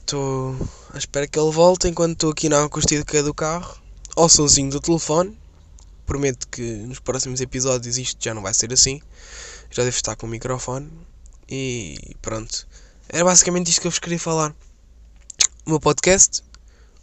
Estou 0.00 0.56
à 0.92 0.98
espera 0.98 1.26
que 1.26 1.38
ele 1.38 1.50
volte 1.50 1.88
enquanto 1.88 2.12
estou 2.12 2.30
aqui 2.30 2.48
na 2.48 2.64
acústica 2.64 3.22
do 3.22 3.34
carro. 3.34 3.76
Ou 4.14 4.28
sozinho 4.28 4.70
do 4.70 4.80
telefone. 4.80 5.36
Prometo 6.08 6.48
que 6.48 6.62
nos 6.62 7.00
próximos 7.00 7.38
episódios 7.42 7.98
isto 7.98 8.24
já 8.24 8.32
não 8.32 8.40
vai 8.40 8.54
ser 8.54 8.72
assim. 8.72 8.98
Já 9.70 9.84
devo 9.84 9.94
estar 9.94 10.16
com 10.16 10.26
o 10.26 10.30
microfone. 10.30 10.90
E 11.46 12.16
pronto. 12.22 12.66
Era 13.10 13.26
basicamente 13.26 13.68
isto 13.68 13.82
que 13.82 13.88
eu 13.88 13.90
vos 13.90 13.98
queria 13.98 14.18
falar. 14.18 14.56
O 15.66 15.70
meu 15.70 15.78
podcast, 15.78 16.42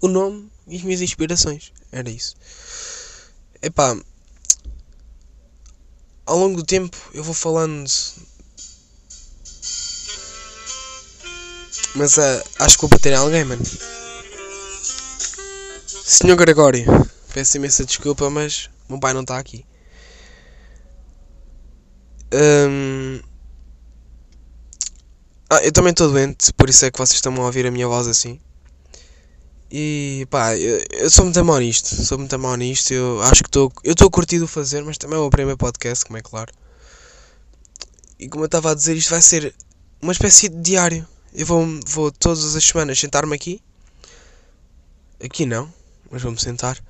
o 0.01 0.07
nome 0.07 0.49
e 0.67 0.77
as 0.77 0.81
minhas 0.81 1.01
inspirações. 1.01 1.71
Era 1.91 2.09
isso. 2.09 2.35
Epá. 3.61 3.95
Ao 6.25 6.39
longo 6.39 6.57
do 6.57 6.65
tempo 6.65 6.97
eu 7.13 7.23
vou 7.23 7.35
falando. 7.35 7.87
Mas 11.93 12.17
uh, 12.17 12.43
acho 12.57 12.75
que 12.75 12.81
vou 12.81 12.89
bater 12.89 13.13
em 13.13 13.17
alguém, 13.17 13.45
mano. 13.45 13.63
Senhor 15.87 16.35
Gregório, 16.35 17.04
peço 17.35 17.57
imensa 17.57 17.83
desculpa, 17.83 18.29
mas 18.29 18.69
meu 18.87 18.97
pai 18.97 19.13
não 19.13 19.19
está 19.19 19.37
aqui. 19.37 19.65
Um, 22.33 23.19
ah, 25.49 25.61
eu 25.61 25.71
também 25.73 25.91
estou 25.91 26.09
doente, 26.09 26.53
por 26.53 26.69
isso 26.69 26.85
é 26.85 26.91
que 26.91 26.97
vocês 26.97 27.15
estão 27.17 27.35
a 27.35 27.45
ouvir 27.45 27.67
a 27.67 27.71
minha 27.71 27.89
voz 27.89 28.07
assim. 28.07 28.39
E 29.69 30.25
pá, 30.29 30.55
eu, 30.57 30.81
eu 30.91 31.09
sou 31.09 31.25
muito 31.25 31.43
mal 31.43 31.59
nisto, 31.59 31.93
sou 32.05 32.17
muito 32.17 32.39
mal 32.39 32.55
nisto. 32.55 32.93
Eu 32.93 33.21
acho 33.23 33.43
que 33.43 33.49
estou. 33.49 33.69
Eu 33.83 33.91
estou 33.91 34.09
curtido 34.09 34.47
fazer, 34.47 34.81
mas 34.85 34.97
também 34.97 35.17
é 35.17 35.21
o 35.21 35.29
primeiro 35.29 35.57
podcast, 35.57 36.05
como 36.05 36.17
é 36.17 36.21
claro. 36.21 36.53
E 38.17 38.29
como 38.29 38.45
eu 38.45 38.47
estava 38.47 38.71
a 38.71 38.75
dizer, 38.75 38.95
isto 38.95 39.09
vai 39.09 39.21
ser 39.21 39.53
uma 40.01 40.13
espécie 40.13 40.47
de 40.47 40.61
diário. 40.61 41.05
Eu 41.33 41.45
vou, 41.45 41.67
vou 41.85 42.11
todas 42.13 42.55
as 42.55 42.63
semanas 42.63 42.97
sentar-me 42.97 43.35
aqui. 43.35 43.61
Aqui 45.21 45.45
não, 45.45 45.71
mas 46.09 46.21
vou-me 46.21 46.39
sentar. 46.39 46.81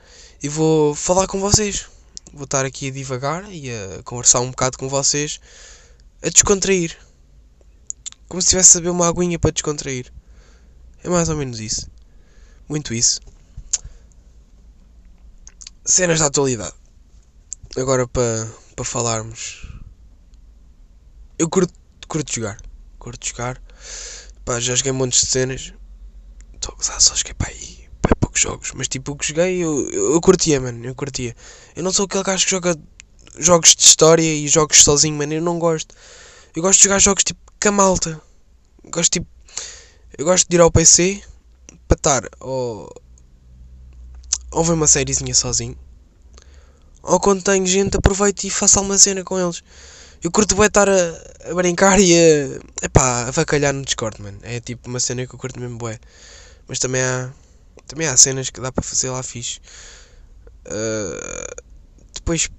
E 0.46 0.48
vou 0.48 0.94
falar 0.94 1.26
com 1.26 1.40
vocês. 1.40 1.88
Vou 2.32 2.44
estar 2.44 2.64
aqui 2.66 2.90
a 2.90 2.92
divagar 2.92 3.52
e 3.52 3.72
a 3.72 4.04
conversar 4.04 4.42
um 4.42 4.52
bocado 4.52 4.78
com 4.78 4.88
vocês. 4.88 5.40
A 6.22 6.30
descontrair. 6.30 6.96
Como 8.30 8.40
se 8.40 8.50
estivesse 8.50 8.78
a 8.78 8.80
beber 8.80 8.92
uma 8.92 9.08
aguinha 9.08 9.40
para 9.40 9.50
descontrair. 9.50 10.14
É 11.04 11.10
mais 11.10 11.30
ou 11.30 11.36
menos 11.36 11.60
isso. 11.60 11.90
Muito 12.70 12.94
isso. 12.94 13.22
Cenas 15.84 16.20
da 16.20 16.28
atualidade. 16.28 16.76
Agora 17.76 18.08
para, 18.08 18.48
para 18.76 18.86
falarmos. 18.86 19.68
Eu 21.40 21.50
curto, 21.50 21.74
curto 22.08 22.32
jogar. 22.32 22.62
Curto 23.00 23.28
jogar. 23.28 23.60
Pá, 24.46 24.60
já 24.60 24.76
joguei 24.76 24.92
montes 24.92 25.22
de 25.22 25.26
cenas. 25.26 25.74
Estou 26.54 26.72
a 26.72 26.78
gozar, 26.78 27.02
só 27.02 27.16
joguei 27.16 27.34
para 27.34 27.50
aí. 27.50 27.75
Poucos 28.36 28.42
jogos. 28.42 28.72
Mas 28.76 28.88
tipo, 28.88 29.14
o 29.14 29.16
que 29.16 29.28
joguei 29.28 29.64
eu, 29.64 29.90
eu, 29.90 30.14
eu 30.14 30.22
curtia, 30.22 30.60
mano. 30.60 30.86
Eu 30.86 30.94
curtia. 30.94 31.36
Eu 31.76 31.84
não 31.84 31.92
sou 31.92 32.06
aquele 32.06 32.24
gajo 32.24 32.44
que 32.44 32.52
joga 32.52 32.78
jogos 33.38 33.76
de 33.76 33.84
história 33.84 34.22
e 34.22 34.48
jogos 34.48 34.84
sozinho, 34.84 35.16
mano. 35.16 35.34
Eu 35.34 35.42
não 35.42 35.58
gosto. 35.58 35.96
Eu 36.56 36.62
gosto 36.62 36.80
de 36.80 36.84
jogar 36.84 37.00
jogos 37.00 37.24
tipo 37.24 37.40
com 37.62 37.70
a 37.70 37.72
malta. 37.72 38.22
Eu 38.84 38.92
gosto 38.92 39.12
tipo. 39.12 39.28
Eu 40.18 40.26
gosto 40.26 40.48
de 40.50 40.56
ir 40.56 40.62
ao 40.62 40.72
PC 40.72 41.22
para 41.88 41.96
estar 41.96 42.30
ou. 42.40 42.90
ou 44.52 44.64
ver 44.64 44.74
uma 44.74 44.88
sériezinha 44.88 45.34
sozinho. 45.34 45.78
Ou 47.04 47.20
quando 47.20 47.44
tenho 47.44 47.66
gente 47.66 47.98
aproveito 47.98 48.44
e 48.44 48.50
faço 48.50 48.80
alguma 48.80 48.98
cena 48.98 49.24
com 49.24 49.40
eles. 49.40 49.64
Eu 50.24 50.32
curto 50.32 50.56
bem 50.56 50.66
estar 50.66 50.90
a, 50.90 51.52
a 51.52 51.54
brincar 51.54 52.00
e 52.00 52.14
a. 52.14 52.86
epá, 52.86 53.28
a 53.28 53.32
vacalhar 53.32 53.74
no 53.74 53.84
Discord, 53.84 54.22
mano. 54.22 54.40
É 54.42 54.60
tipo 54.60 54.90
uma 54.90 55.00
cena 55.00 55.26
que 55.26 55.34
eu 55.36 55.40
curto 55.40 55.60
mesmo 55.60 55.78
bué. 55.78 56.00
Mas 56.68 56.80
também 56.80 57.02
há. 57.02 57.32
Também 57.88 58.08
há 58.08 58.18
cenas 58.18 58.50
que 58.50 58.60
dá 58.60 58.72
para 58.72 58.84
fazer 58.84 59.10
lá 59.10 59.22
fixe. 59.22 59.60
Uh, 60.66 61.64
depois 62.14 62.50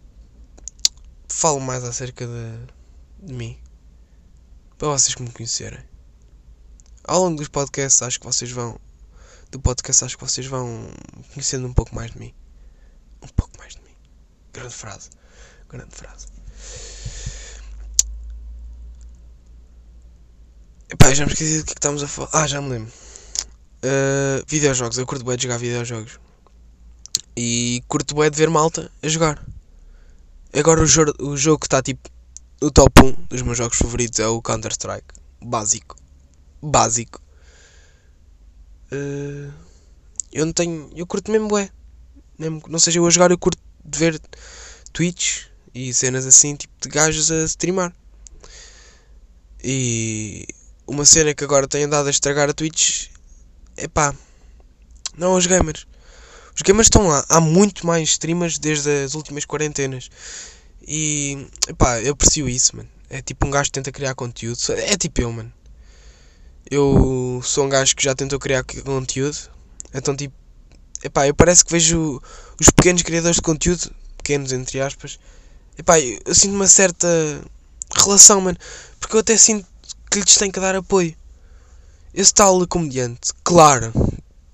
falo 1.29 1.61
mais 1.61 1.83
acerca 1.85 2.27
de, 2.27 3.27
de 3.27 3.35
mim. 3.35 3.59
Para 4.79 4.89
vocês 4.89 5.15
que 5.15 5.23
me 5.23 5.31
conhecerem. 5.31 5.83
Ao 7.05 7.23
longo 7.23 7.39
dos 7.39 7.49
podcasts 7.49 8.03
acho 8.03 8.21
que 8.21 8.27
vocês 8.27 8.51
vão. 8.51 8.79
Do 9.51 9.61
podcast 9.61 10.05
acho 10.05 10.17
que 10.19 10.25
vocês 10.25 10.47
vão 10.47 10.89
conhecendo 11.33 11.67
um 11.67 11.73
pouco 11.73 11.95
mais 11.95 12.13
de 12.13 12.19
mim. 12.19 12.35
Um 13.23 13.29
pouco 13.29 13.57
mais 13.59 13.75
de 13.75 13.83
mim. 13.83 13.95
Grande 14.53 14.75
frase. 14.75 15.11
Grande 15.69 15.95
frase. 15.95 16.27
Epá, 20.89 21.13
já 21.13 21.27
me 21.27 21.33
esqueci 21.33 21.59
do 21.59 21.65
que, 21.65 21.73
é 21.73 21.75
que 21.75 21.79
estamos 21.79 22.03
a 22.03 22.09
falar. 22.09 22.31
Ah, 22.33 22.47
já 22.47 22.61
me 22.61 22.71
lembro. 22.71 22.93
Uh, 23.85 24.45
videojogos. 24.47 24.99
Eu 24.99 25.07
curto 25.07 25.25
bem 25.25 25.37
de 25.37 25.45
jogar 25.45 25.59
videojogos. 25.59 26.19
E 27.37 27.83
curto 27.87 28.15
bem 28.15 28.31
de 28.31 28.37
ver 28.37 28.51
malta 28.51 28.91
a 29.03 29.09
jogar. 29.09 29.45
Agora 30.53 30.81
o, 30.81 30.87
jogo, 30.87 31.13
o 31.21 31.37
jogo 31.37 31.59
que 31.59 31.67
está 31.67 31.83
tipo 31.83 32.09
no 32.61 32.71
top 32.71 33.03
1 33.03 33.13
dos 33.29 33.43
meus 33.43 33.59
jogos 33.59 33.77
favoritos 33.77 34.19
é 34.19 34.27
o 34.27 34.41
Counter 34.41 34.73
Strike. 34.73 35.07
Básico. 35.43 35.97
Básico. 36.63 37.21
Uh, 38.91 39.53
eu 40.33 40.47
não 40.47 40.53
tenho. 40.53 40.91
Eu 40.95 41.07
curto 41.07 41.31
mesmo 41.31 41.49
bué. 41.49 41.71
Mesmo, 42.39 42.63
não 42.69 42.79
seja 42.79 42.99
eu 42.99 43.07
a 43.07 43.11
jogar, 43.11 43.31
eu 43.31 43.39
curto 43.39 43.59
de 43.85 43.99
ver 43.99 44.21
tweets 44.93 45.49
e 45.75 45.93
cenas 45.93 46.27
assim, 46.27 46.55
tipo 46.55 46.73
de 46.81 46.89
gajos 46.89 47.31
a 47.31 47.45
streamar. 47.45 47.95
E 49.63 50.47
uma 50.87 51.05
cena 51.05 51.35
que 51.35 51.45
agora 51.45 51.67
tem 51.67 51.85
andado 51.85 52.07
a 52.07 52.11
estragar 52.11 52.49
a 52.49 52.55
Twitch 52.55 53.09
é 53.77 53.89
pá, 53.89 54.15
não 55.17 55.35
os 55.35 55.47
gamers. 55.47 55.87
Os 56.55 56.63
gamers 56.63 56.87
estão 56.87 57.07
lá, 57.07 57.25
há 57.29 57.41
muito 57.41 57.87
mais 57.87 58.09
streamers 58.11 58.59
desde 58.59 59.05
as 59.05 59.15
últimas 59.15 59.45
quarentenas. 59.45 60.11
E 60.87 61.47
pá, 61.77 62.01
eu 62.01 62.13
aprecio 62.13 62.49
isso, 62.49 62.77
mano. 62.77 62.89
É 63.11 63.21
tipo 63.21 63.47
um 63.47 63.51
gajo 63.51 63.67
que 63.67 63.73
tenta 63.73 63.93
criar 63.93 64.15
conteúdo. 64.15 64.59
É 64.71 64.97
tipo 64.97 65.21
eu, 65.21 65.33
mano. 65.33 65.53
Eu 66.71 67.41
sou 67.45 67.67
um 67.67 67.69
gajo 67.69 67.95
que 67.95 68.03
já 68.03 68.15
tentou 68.15 68.39
criar 68.39 68.65
conteúdo. 68.65 69.37
Então 69.93 70.17
tipo, 70.17 70.35
epá, 71.03 71.27
eu 71.27 71.35
parece 71.35 71.65
que 71.65 71.73
vejo 71.73 72.21
os 72.61 72.71
pequenos 72.71 73.03
criadores 73.03 73.37
de 73.37 73.43
conteúdo, 73.43 73.95
pequenos 74.17 74.53
entre 74.53 74.81
aspas. 74.81 75.19
Epá, 75.79 76.01
eu, 76.01 76.19
eu 76.25 76.35
sinto 76.35 76.55
uma 76.55 76.67
certa 76.67 77.09
relação, 77.95 78.41
mano. 78.41 78.59
Porque 78.99 79.17
eu 79.17 79.21
até 79.21 79.37
sinto 79.37 79.67
que 80.11 80.21
lhes 80.21 80.37
tem 80.37 80.51
que 80.51 80.61
dar 80.61 80.75
apoio. 80.75 81.15
Esse 82.17 82.33
tal 82.33 82.67
comediante, 82.67 83.31
claro, 83.45 83.93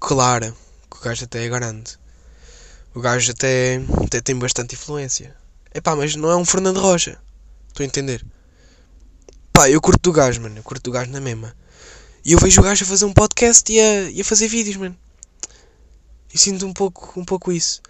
claro, 0.01 0.53
que 0.91 0.97
o 0.97 1.01
gajo 1.01 1.23
até 1.23 1.45
é 1.45 1.49
grande. 1.49 1.97
O 2.93 3.01
gajo 3.01 3.31
até, 3.31 3.81
até 4.05 4.21
tem 4.21 4.37
bastante 4.37 4.75
influência. 4.75 5.33
Epá, 5.73 5.95
mas 5.95 6.17
não 6.17 6.29
é 6.29 6.35
um 6.35 6.45
Fernando 6.45 6.81
Rocha. 6.81 7.23
Estou 7.69 7.85
a 7.85 7.87
entender? 7.87 8.27
Pá, 9.53 9.71
eu 9.71 9.81
curto 9.81 10.03
do 10.03 10.13
gajo, 10.13 10.41
mano. 10.41 10.59
Eu 10.59 10.65
curto 10.65 10.83
do 10.83 10.91
gajo 10.91 11.13
na 11.13 11.21
mesma. 11.21 11.55
E 12.25 12.33
eu 12.33 12.39
vejo 12.41 12.61
o 12.61 12.65
gajo 12.65 12.83
a 12.83 12.89
fazer 12.89 13.05
um 13.05 13.13
podcast 13.13 13.73
e 13.73 13.79
a, 13.79 14.11
e 14.11 14.21
a 14.21 14.25
fazer 14.25 14.49
vídeos, 14.49 14.75
mano. 14.75 14.99
E 16.35 16.39
sinto 16.39 16.67
um 16.67 16.73
pouco, 16.73 17.21
um 17.21 17.25
pouco 17.25 17.53
isso. 17.53 17.81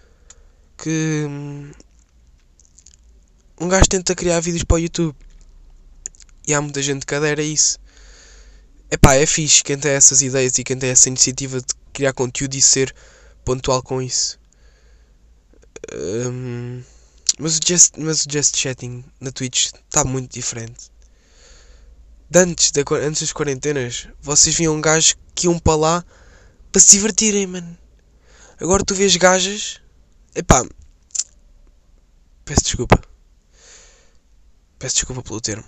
Que 0.77 1.25
hum, 1.27 1.71
um 3.59 3.67
gajo 3.67 3.89
tenta 3.89 4.13
criar 4.13 4.39
vídeos 4.39 4.63
para 4.63 4.75
o 4.75 4.79
YouTube. 4.79 5.15
E 6.45 6.53
há 6.53 6.61
muita 6.61 6.79
gente 6.83 7.07
que 7.07 7.15
adera 7.15 7.41
a 7.41 7.43
isso. 7.43 7.79
Epá, 8.93 9.15
é 9.15 9.25
fixe 9.25 9.63
quem 9.63 9.75
tem 9.75 9.89
essas 9.89 10.21
ideias 10.21 10.55
e 10.59 10.63
quem 10.63 10.77
tem 10.77 10.91
essa 10.91 11.09
iniciativa 11.09 11.59
de 11.59 11.65
criar 11.91 12.13
conteúdo 12.13 12.53
e 12.53 12.61
ser 12.61 12.93
pontual 13.43 13.81
com 13.81 13.99
isso. 13.99 14.39
Hum, 15.91 16.83
mas, 17.39 17.57
o 17.57 17.59
just, 17.67 17.97
mas 17.97 18.23
o 18.23 18.31
Just 18.31 18.55
Chatting 18.55 19.03
na 19.19 19.31
Twitch 19.31 19.71
está 19.73 20.03
muito 20.03 20.31
diferente. 20.31 20.91
De 22.29 22.39
antes, 22.39 22.71
antes 23.03 23.21
das 23.21 23.33
quarentenas, 23.33 24.09
vocês 24.21 24.55
viam 24.55 24.79
gajos 24.79 25.17
que 25.33 25.47
iam 25.47 25.57
para 25.57 25.75
lá 25.75 26.05
para 26.71 26.79
se 26.79 26.91
divertirem, 26.91 27.47
mano. 27.47 27.75
Agora 28.61 28.85
tu 28.85 28.93
vês 28.93 29.15
gajas. 29.15 29.81
Epá. 30.35 30.63
Peço 32.45 32.61
desculpa. 32.61 33.01
Peço 34.77 34.97
desculpa 34.97 35.23
pelo 35.23 35.41
termo. 35.41 35.65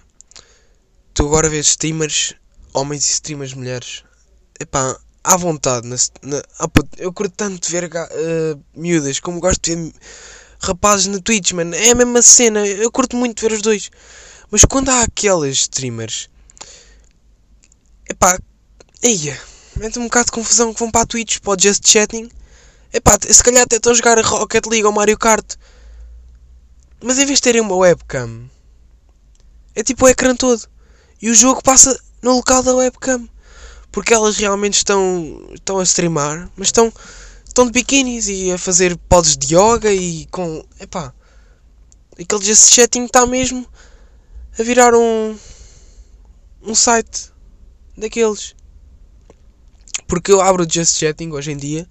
Tu 1.15 1.25
agora 1.25 1.49
vês 1.49 1.69
streamers 1.69 2.35
homens 2.75 3.05
e 3.05 3.13
streamers 3.13 3.53
mulheres. 3.53 4.03
Epá, 4.59 4.97
à 5.23 5.37
vontade. 5.37 5.87
Na, 5.87 5.95
na, 6.21 6.43
ah, 6.59 6.69
eu 6.97 7.11
curto 7.11 7.33
tanto 7.35 7.69
ver 7.71 7.85
uh, 7.85 8.63
miúdas 8.75 9.19
como 9.19 9.39
gosto 9.39 9.61
de 9.61 9.75
ver 9.75 9.93
rapazes 10.59 11.07
na 11.07 11.19
Twitch, 11.19 11.53
mano. 11.53 11.73
É 11.73 11.91
a 11.91 11.95
mesma 11.95 12.21
cena. 12.21 12.65
Eu 12.67 12.91
curto 12.91 13.15
muito 13.15 13.41
ver 13.41 13.53
os 13.53 13.61
dois. 13.61 13.89
Mas 14.51 14.65
quando 14.65 14.89
há 14.89 15.03
aquelas 15.03 15.55
streamers. 15.57 16.29
Epá, 18.07 18.37
eia, 19.01 19.39
mete 19.75 19.97
um 19.97 20.03
bocado 20.03 20.27
de 20.27 20.31
confusão 20.33 20.71
que 20.73 20.79
vão 20.79 20.91
para 20.91 21.01
a 21.01 21.05
Twitch, 21.07 21.39
para 21.39 21.53
o 21.53 21.59
Just 21.59 21.87
Chatting. 21.87 22.29
Epá, 22.93 23.17
se 23.19 23.43
calhar 23.43 23.63
até 23.63 23.77
estão 23.77 23.91
a 23.91 23.95
jogar 23.95 24.23
Rocket 24.23 24.65
League 24.67 24.85
ou 24.85 24.91
Mario 24.91 25.17
Kart. 25.17 25.55
Mas 27.03 27.17
em 27.17 27.25
vez 27.25 27.39
de 27.39 27.43
terem 27.43 27.61
uma 27.61 27.75
webcam, 27.75 28.49
é 29.73 29.83
tipo 29.83 30.05
o 30.05 30.09
ecrã 30.09 30.35
todo. 30.35 30.67
E 31.21 31.29
o 31.29 31.35
jogo 31.35 31.61
passa 31.63 31.99
no 32.25 32.37
local 32.37 32.63
da 32.63 32.73
webcam. 32.73 33.29
Porque 33.91 34.13
elas 34.13 34.35
realmente 34.35 34.73
estão, 34.73 35.47
estão 35.53 35.79
a 35.79 35.83
streamar, 35.83 36.49
mas 36.57 36.69
estão, 36.69 36.91
estão 37.45 37.65
de 37.65 37.71
biquínis 37.71 38.27
e 38.27 38.51
a 38.51 38.57
fazer 38.57 38.97
pods 39.07 39.37
de 39.37 39.55
yoga 39.55 39.93
e 39.93 40.25
com. 40.25 40.65
Epá. 40.79 41.13
Aquele 42.19 42.43
just 42.43 42.73
chatting 42.73 43.05
está 43.05 43.25
mesmo 43.25 43.65
a 44.57 44.63
virar 44.63 44.93
um. 44.95 45.37
um 46.63 46.75
site 46.75 47.31
daqueles. 47.95 48.55
Porque 50.07 50.31
eu 50.31 50.41
abro 50.41 50.63
o 50.63 50.69
just 50.69 50.97
chatting 50.97 51.31
hoje 51.31 51.51
em 51.51 51.57
dia. 51.57 51.87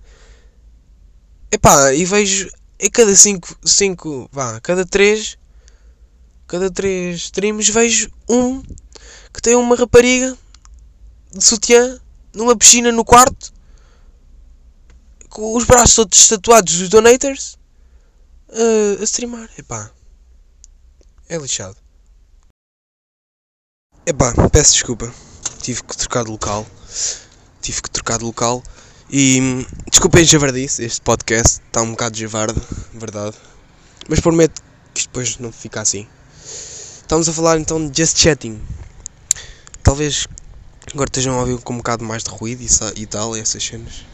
Epá, 1.51 1.95
e 1.95 2.05
vejo 2.05 2.51
em 2.81 2.91
cada 2.91 3.15
5, 3.15 3.61
5, 3.65 4.29
vá, 4.33 4.61
cada 4.61 4.85
3, 4.85 5.39
cada 6.49 6.69
3 6.71 7.17
streams 7.17 7.69
vejo 7.71 8.11
um 8.29 8.61
que 9.35 9.43
tem 9.43 9.57
uma 9.57 9.75
rapariga 9.75 10.39
de 11.33 11.45
sutiã 11.45 12.01
numa 12.33 12.57
piscina 12.57 12.93
no 12.93 13.05
quarto 13.05 13.53
com 15.29 15.57
os 15.57 15.65
braços 15.65 15.97
todos 15.97 16.29
tatuados 16.29 16.79
dos 16.79 16.89
donators 16.89 17.59
uh, 18.51 19.03
a 19.03 19.05
streamar. 19.05 19.51
Epá, 19.59 19.91
é 21.29 21.37
lixado. 21.37 21.77
Epá, 24.07 24.33
peço 24.51 24.75
desculpa. 24.75 25.13
Tive 25.61 25.83
que 25.83 25.97
trocar 25.97 26.25
de 26.25 26.31
local. 26.31 26.65
Tive 27.61 27.83
que 27.83 27.91
trocar 27.91 28.19
de 28.19 28.25
local. 28.25 28.63
E 29.11 29.67
desculpem 29.91 30.25
javardice, 30.25 30.85
este 30.85 31.01
podcast 31.01 31.61
está 31.67 31.83
um 31.83 31.91
bocado 31.91 32.17
javarde, 32.17 32.61
verdade. 32.93 33.37
Mas 34.09 34.21
prometo 34.21 34.63
que 34.95 35.03
depois 35.03 35.39
não 35.39 35.51
fica 35.51 35.81
assim. 35.81 36.07
Estamos 37.01 37.29
a 37.29 37.33
falar 37.33 37.59
então 37.59 37.89
de 37.89 38.03
Just 38.03 38.19
Chatting. 38.19 38.61
Talvez 39.85 40.27
agora 40.95 41.09
estejam 41.09 41.35
a 41.35 41.41
ouvir 41.41 41.61
com 41.61 41.75
um 41.75 41.77
bocado 41.77 42.03
mais 42.03 42.25
de 42.25 42.31
ruído 42.31 42.63
e, 42.63 43.03
e 43.03 43.07
tal, 43.07 43.37
e 43.37 43.41
essas 43.41 43.63
cenas. 43.63 44.07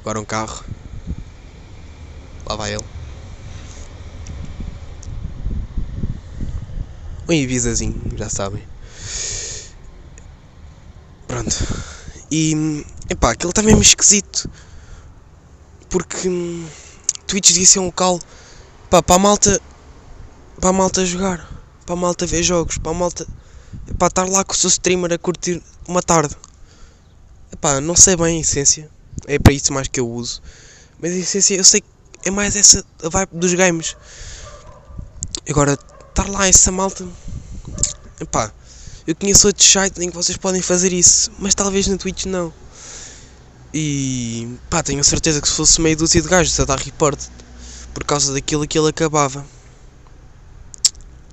Agora 0.00 0.20
um 0.20 0.24
carro. 0.24 0.64
Lá 2.44 2.56
vai 2.56 2.74
ele. 2.74 2.84
Um 7.28 7.32
Ibizazinho, 7.32 8.02
já 8.16 8.28
sabem. 8.28 8.64
Pronto. 11.28 11.56
E. 12.28 12.84
Epá, 13.08 13.30
aquilo 13.30 13.50
está 13.50 13.62
mesmo 13.62 13.80
esquisito. 13.80 14.50
Porque. 15.88 16.28
Hum, 16.28 16.66
Twitch 17.28 17.52
devia 17.52 17.66
ser 17.66 17.78
um 17.78 17.86
local. 17.86 18.18
Pá, 18.90 19.00
para 19.00 19.14
a 19.14 19.18
malta. 19.20 19.60
Para 20.60 20.70
a 20.70 20.72
malta 20.72 21.06
jogar. 21.06 21.48
Para 21.86 21.94
a 21.94 21.96
malta 21.96 22.26
ver 22.26 22.42
jogos. 22.42 22.76
Para 22.76 22.90
a 22.90 22.94
malta 22.94 23.24
para 23.98 24.08
estar 24.08 24.28
lá 24.28 24.44
com 24.44 24.52
o 24.52 24.56
seu 24.56 24.68
streamer 24.68 25.12
a 25.12 25.18
curtir 25.18 25.62
uma 25.86 26.02
tarde. 26.02 26.36
Epá, 27.52 27.80
não 27.80 27.94
sei 27.94 28.16
bem 28.16 28.38
a 28.38 28.40
essência, 28.40 28.90
é 29.26 29.38
para 29.38 29.52
isso 29.52 29.72
mais 29.72 29.88
que 29.88 30.00
eu 30.00 30.08
uso, 30.08 30.42
mas 31.00 31.12
a 31.12 31.16
essência 31.16 31.54
eu 31.54 31.64
sei 31.64 31.80
que 31.80 32.28
é 32.28 32.30
mais 32.30 32.56
essa 32.56 32.84
vibe 33.02 33.30
dos 33.32 33.54
games. 33.54 33.96
Agora, 35.48 35.78
estar 36.08 36.28
lá 36.28 36.48
essa 36.48 36.72
malta, 36.72 37.06
epá, 38.20 38.52
eu 39.06 39.14
conheço 39.14 39.46
outros 39.46 39.66
sites 39.66 40.02
em 40.02 40.10
que 40.10 40.16
vocês 40.16 40.36
podem 40.36 40.62
fazer 40.62 40.92
isso, 40.92 41.30
mas 41.38 41.54
talvez 41.54 41.86
na 41.86 41.96
Twitch 41.96 42.24
não. 42.26 42.52
E 43.72 44.56
pá, 44.70 44.82
tenho 44.82 45.02
certeza 45.04 45.40
que 45.40 45.48
se 45.48 45.54
fosse 45.54 45.80
meio 45.80 45.96
dúzia 45.96 46.22
de 46.22 46.28
gajos 46.28 46.58
a 46.60 46.64
dar 46.64 46.78
report 46.78 47.20
por 47.92 48.04
causa 48.04 48.32
daquilo 48.32 48.66
que 48.66 48.78
ele 48.78 48.88
acabava. 48.88 49.44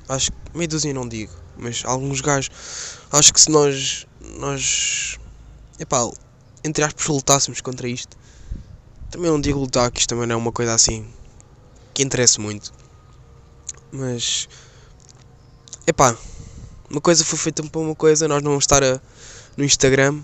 Acho 0.09 0.31
que 0.31 0.37
meio 0.57 0.69
dúzia 0.69 0.93
não 0.93 1.07
digo 1.07 1.40
mas 1.61 1.83
alguns 1.85 2.19
gajos, 2.19 2.49
acho 3.11 3.33
que 3.33 3.39
se 3.39 3.49
nós, 3.49 4.05
nós, 4.37 5.17
epá, 5.79 6.09
entre 6.63 6.83
aspas, 6.83 7.05
lutássemos 7.05 7.61
contra 7.61 7.87
isto, 7.87 8.17
também 9.09 9.29
não 9.29 9.39
digo 9.39 9.59
lutar, 9.59 9.91
que 9.91 9.99
isto 9.99 10.09
também 10.09 10.27
não 10.27 10.33
é 10.33 10.37
uma 10.37 10.51
coisa 10.51 10.73
assim 10.73 11.07
que 11.93 12.03
interessa 12.03 12.41
muito, 12.41 12.73
mas, 13.91 14.49
epá, 15.85 16.17
uma 16.89 16.99
coisa 16.99 17.23
foi 17.23 17.37
feita 17.37 17.63
para 17.63 17.79
uma 17.79 17.95
coisa, 17.95 18.27
nós 18.27 18.41
não 18.41 18.51
vamos 18.51 18.63
estar 18.63 18.83
a, 18.83 18.99
no 19.55 19.63
Instagram 19.63 20.21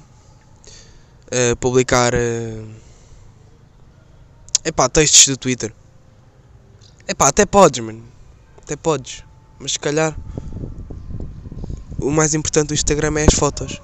a 1.32 1.56
publicar, 1.56 2.16
a, 2.16 2.18
epá, 4.66 4.90
textos 4.90 5.28
do 5.28 5.38
Twitter. 5.38 5.74
Epá, 7.08 7.30
até 7.30 7.46
podes, 7.46 7.80
mano. 7.80 8.04
Até 8.62 8.76
podes. 8.76 9.24
Mas 9.60 9.72
se 9.74 9.80
calhar 9.80 10.14
o 12.00 12.12
mais 12.12 12.34
importante 12.34 12.70
do 12.70 12.74
Instagram 12.74 13.20
é 13.20 13.26
as 13.28 13.34
fotos. 13.34 13.82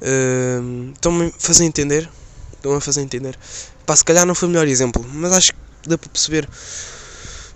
Uh, 0.00 0.92
Estão-me 0.94 1.26
a 1.26 1.32
fazer 1.38 1.64
entender? 1.64 2.08
Estão 2.54 2.74
a 2.74 2.80
fazer 2.80 3.02
entender? 3.02 3.38
Pá, 3.86 3.96
se 3.96 4.04
calhar 4.04 4.26
não 4.26 4.34
foi 4.34 4.48
o 4.48 4.50
melhor 4.50 4.66
exemplo, 4.66 5.04
mas 5.12 5.32
acho 5.32 5.52
que 5.52 5.88
dá 5.88 5.96
para 5.96 6.10
perceber 6.10 6.48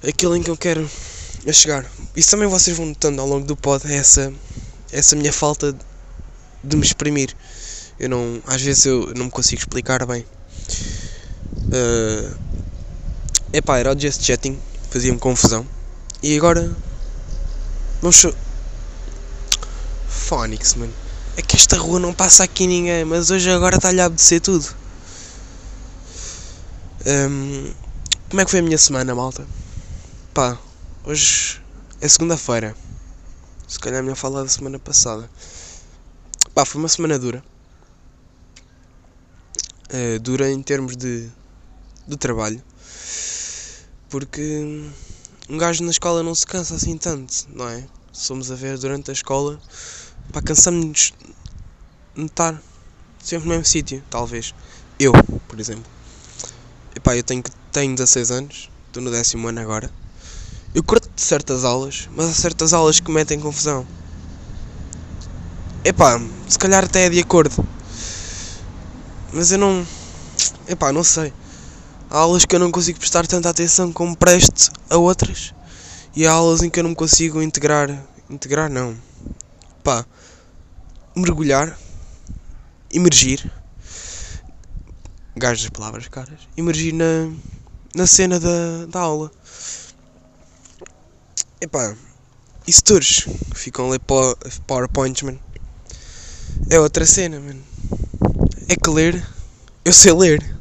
aquilo 0.07 0.37
em 0.37 0.43
que 0.43 0.51
eu 0.51 0.57
quero 0.57 0.89
a 1.47 1.53
chegar. 1.53 1.85
Isso 2.17 2.31
também 2.31 2.49
vocês 2.49 2.77
vão 2.77 2.87
notando 2.87 3.21
ao 3.21 3.27
longo 3.27 3.47
do 3.47 3.57
pod, 3.57 3.85
é 3.91 3.97
essa, 3.97 4.33
essa 4.91 5.17
minha 5.17 5.33
falta 5.33 5.77
de 6.63 6.77
me 6.77 6.85
exprimir. 6.85 7.35
Eu 7.99 8.09
não, 8.09 8.43
às 8.47 8.63
vezes 8.63 8.87
eu 8.87 9.13
não 9.15 9.27
me 9.27 9.31
consigo 9.31 9.61
explicar 9.61 10.05
bem. 10.07 10.25
Uh, 11.67 12.37
epá, 13.53 13.79
era 13.79 13.93
o 13.93 13.99
just 13.99 14.23
chatting, 14.23 14.59
fazia-me 14.91 15.19
confusão. 15.19 15.67
E 16.23 16.37
agora, 16.37 16.75
vamos 18.01 18.25
Phonics, 20.13 20.75
mano. 20.75 20.93
É 21.37 21.43
que 21.43 21.57
esta 21.57 21.77
rua 21.79 21.99
não 21.99 22.13
passa 22.13 22.45
aqui 22.45 22.67
ninguém, 22.67 23.05
mas 23.05 23.31
hoje 23.31 23.51
agora 23.51 23.77
está-lhe 23.77 24.01
a 24.01 24.05
abedecer 24.05 24.41
tudo. 24.41 24.67
Um, 27.07 27.73
como 28.29 28.41
é 28.41 28.45
que 28.45 28.51
foi 28.51 28.61
a 28.61 28.63
minha 28.63 28.79
semana, 28.79 29.15
malta? 29.15 29.47
Pá, 30.35 30.59
hoje 31.05 31.61
é 32.01 32.07
segunda-feira. 32.07 32.77
Se 33.67 33.79
calhar 33.81 34.01
é 34.01 34.03
melhor 34.03 34.17
falar 34.17 34.43
da 34.43 34.49
semana 34.49 34.79
passada. 34.79 35.29
Pá, 36.55 36.65
foi 36.67 36.81
uma 36.81 36.89
semana 36.89 37.19
dura. 37.19 37.43
Uh, 39.93 40.19
dura 40.21 40.51
em 40.51 40.63
termos 40.63 40.97
de, 40.97 41.29
de 42.07 42.17
trabalho. 42.17 42.63
Porque 44.11 44.91
um 45.49 45.57
gajo 45.57 45.83
na 45.83 45.91
escola 45.91 46.23
não 46.23 46.35
se 46.35 46.47
cansa 46.47 46.75
assim 46.75 46.99
tanto, 46.99 47.47
não 47.49 47.69
é? 47.69 47.87
Somos 48.13 48.51
a 48.51 48.55
ver 48.55 48.77
durante 48.77 49.11
a 49.11 49.15
escola 49.15 49.59
Pá, 50.31 50.43
cansamos-nos 50.43 51.15
de 52.15 52.25
estar 52.25 52.61
sempre 53.23 53.49
no 53.49 53.55
mesmo 53.55 53.65
sítio, 53.65 54.03
talvez. 54.11 54.55
Eu, 54.99 55.13
por 55.49 55.59
exemplo. 55.59 55.85
Epá, 56.95 57.17
eu 57.17 57.23
tenho, 57.23 57.43
tenho 57.71 57.95
16 57.95 58.31
anos, 58.31 58.71
estou 58.87 59.03
no 59.03 59.11
décimo 59.11 59.49
ano 59.49 59.61
agora. 59.61 59.91
Eu 60.75 60.83
curto 60.83 61.09
certas 61.17 61.65
aulas, 61.65 62.09
mas 62.15 62.29
há 62.29 62.33
certas 62.33 62.73
aulas 62.73 63.01
que 63.01 63.11
metem 63.11 63.41
confusão. 63.41 63.87
epá, 65.85 66.21
se 66.49 66.59
calhar 66.59 66.85
até 66.85 67.07
é 67.07 67.11
de 67.11 67.19
acordo. 67.19 67.67
Mas 69.33 69.51
eu 69.53 69.59
não. 69.59 69.87
Epá, 70.69 70.93
não 70.93 71.03
sei. 71.03 71.33
Há 72.11 72.19
aulas 72.19 72.45
que 72.45 72.55
eu 72.55 72.61
não 72.61 72.71
consigo 72.71 72.99
prestar 72.99 73.27
tanta 73.27 73.49
atenção 73.49 73.93
como 73.93 74.17
presto 74.17 74.71
a 74.91 74.97
outras. 74.99 75.55
E 76.15 76.27
há 76.27 76.33
aulas 76.33 76.63
em 76.63 76.69
que 76.69 76.79
eu 76.79 76.85
não 76.85 76.91
me 76.91 76.97
consigo 76.97 77.43
integrar. 77.43 77.91
Integrar 78.29 78.71
não. 78.71 78.95
Pá. 79.83 80.07
Mergulhar. 81.17 81.79
Emergir. 82.93 83.51
Gajo 85.37 85.63
das 85.63 85.71
palavras 85.71 86.09
caras. 86.09 86.49
Emergir 86.57 86.93
na. 86.93 87.33
Na 87.95 88.07
cena 88.07 88.41
da, 88.41 88.87
da 88.89 89.01
aula. 89.01 89.31
Epá. 91.61 91.95
E 92.67 92.73
setores 92.73 93.27
ficam 93.55 93.89
ali 93.89 93.99
PowerPoints, 94.67 95.23
mano. 95.23 95.41
É 96.71 96.79
outra 96.79 97.05
cena, 97.05 97.39
mano. 97.41 97.63
É 98.69 98.77
que 98.77 98.91
ler. 98.91 99.27
Eu 99.85 99.93
sei 99.93 100.13
ler. 100.13 100.57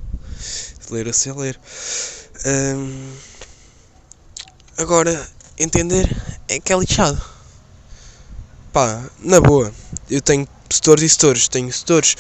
Ler 0.89 1.07
eu 1.07 1.13
sei 1.13 1.31
ler. 1.31 1.59
Agora, 4.77 5.29
entender 5.57 6.09
é 6.47 6.59
que 6.59 6.73
é 6.73 6.77
lixado. 6.77 7.21
Pá, 8.71 9.03
na 9.19 9.41
boa. 9.41 9.73
Eu 10.09 10.21
tenho 10.21 10.47
setores 10.71 11.03
e 11.03 11.09
setores. 11.09 11.47
Tenho 11.47 11.71
setores 11.71 12.15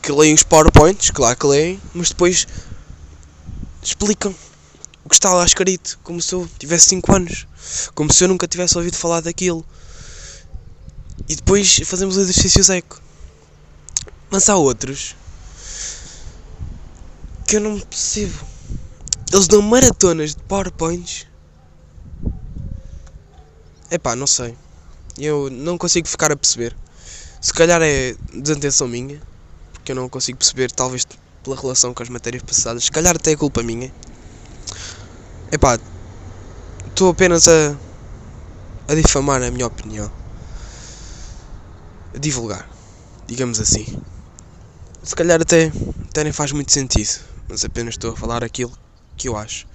que 0.00 0.12
leem 0.12 0.34
os 0.34 0.44
PowerPoints, 0.44 1.10
claro 1.10 1.36
que 1.36 1.46
leem, 1.46 1.80
mas 1.92 2.10
depois 2.10 2.46
explicam 3.82 4.34
o 5.04 5.08
que 5.08 5.14
está 5.14 5.32
lá 5.32 5.44
escrito, 5.44 5.98
como 6.02 6.20
se 6.20 6.34
eu 6.34 6.48
tivesse 6.58 6.90
5 6.90 7.14
anos, 7.14 7.46
como 7.94 8.12
se 8.12 8.24
eu 8.24 8.28
nunca 8.28 8.46
tivesse 8.46 8.76
ouvido 8.76 8.96
falar 8.96 9.20
daquilo. 9.20 9.64
E 11.28 11.34
depois 11.34 11.80
fazemos 11.84 12.16
o 12.16 12.20
exercício 12.20 12.72
eco. 12.72 13.00
Mas 14.30 14.48
há 14.48 14.56
outros 14.56 15.16
que 17.46 17.56
eu 17.56 17.60
não 17.60 17.78
percebo. 17.80 18.46
Eles 19.32 19.48
dão 19.48 19.62
maratonas 19.62 20.34
de 20.34 20.42
PowerPoints. 20.42 21.26
Epá, 23.90 24.14
não 24.14 24.26
sei. 24.26 24.56
Eu 25.18 25.48
não 25.50 25.78
consigo 25.78 26.06
ficar 26.06 26.30
a 26.30 26.36
perceber. 26.36 26.76
Se 27.40 27.52
calhar 27.52 27.80
é 27.82 28.14
desatenção 28.34 28.88
minha, 28.88 29.20
porque 29.72 29.92
eu 29.92 29.96
não 29.96 30.08
consigo 30.08 30.38
perceber, 30.38 30.70
talvez 30.70 31.06
pela 31.42 31.56
relação 31.56 31.94
com 31.94 32.02
as 32.02 32.08
matérias 32.08 32.42
passadas. 32.42 32.84
Se 32.84 32.90
calhar 32.90 33.14
até 33.14 33.32
é 33.32 33.36
culpa 33.36 33.62
minha. 33.62 33.92
Epá, 35.50 35.78
estou 36.88 37.10
apenas 37.10 37.46
a, 37.46 37.76
a 38.88 38.94
difamar 38.94 39.42
a 39.42 39.50
minha 39.50 39.66
opinião. 39.66 40.10
A 42.14 42.18
divulgar, 42.18 42.68
digamos 43.26 43.60
assim. 43.60 43.86
Se 45.02 45.14
calhar 45.14 45.40
até, 45.40 45.70
até 46.10 46.24
nem 46.24 46.32
faz 46.32 46.50
muito 46.50 46.72
sentido, 46.72 47.20
mas 47.48 47.64
apenas 47.64 47.94
estou 47.94 48.12
a 48.12 48.16
falar 48.16 48.42
aquilo 48.42 48.72
que 49.16 49.28
eu 49.28 49.36
acho. 49.36 49.66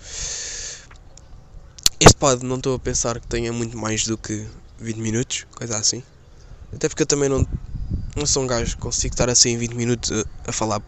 Este 2.00 2.16
pod 2.16 2.46
não 2.46 2.58
estou 2.58 2.76
a 2.76 2.80
pensar 2.80 3.20
que 3.20 3.28
tenha 3.28 3.54
muito 3.54 3.78
mais 3.78 4.06
do 4.06 4.18
que 4.18 4.46
20 4.82 4.98
minutos, 4.98 5.46
coisa 5.56 5.78
assim. 5.78 6.04
Até 6.74 6.90
porque 6.90 7.04
eu 7.04 7.08
também 7.08 7.30
não, 7.30 7.46
não 8.16 8.26
sou 8.26 8.44
um 8.44 8.48
gajo 8.48 8.76
que 8.76 8.82
consigo 8.82 9.14
estar 9.14 9.30
assim 9.30 9.58
20 9.58 9.74
minutos 9.74 10.12
a, 10.12 10.50
a 10.50 10.52
falar, 10.52 10.82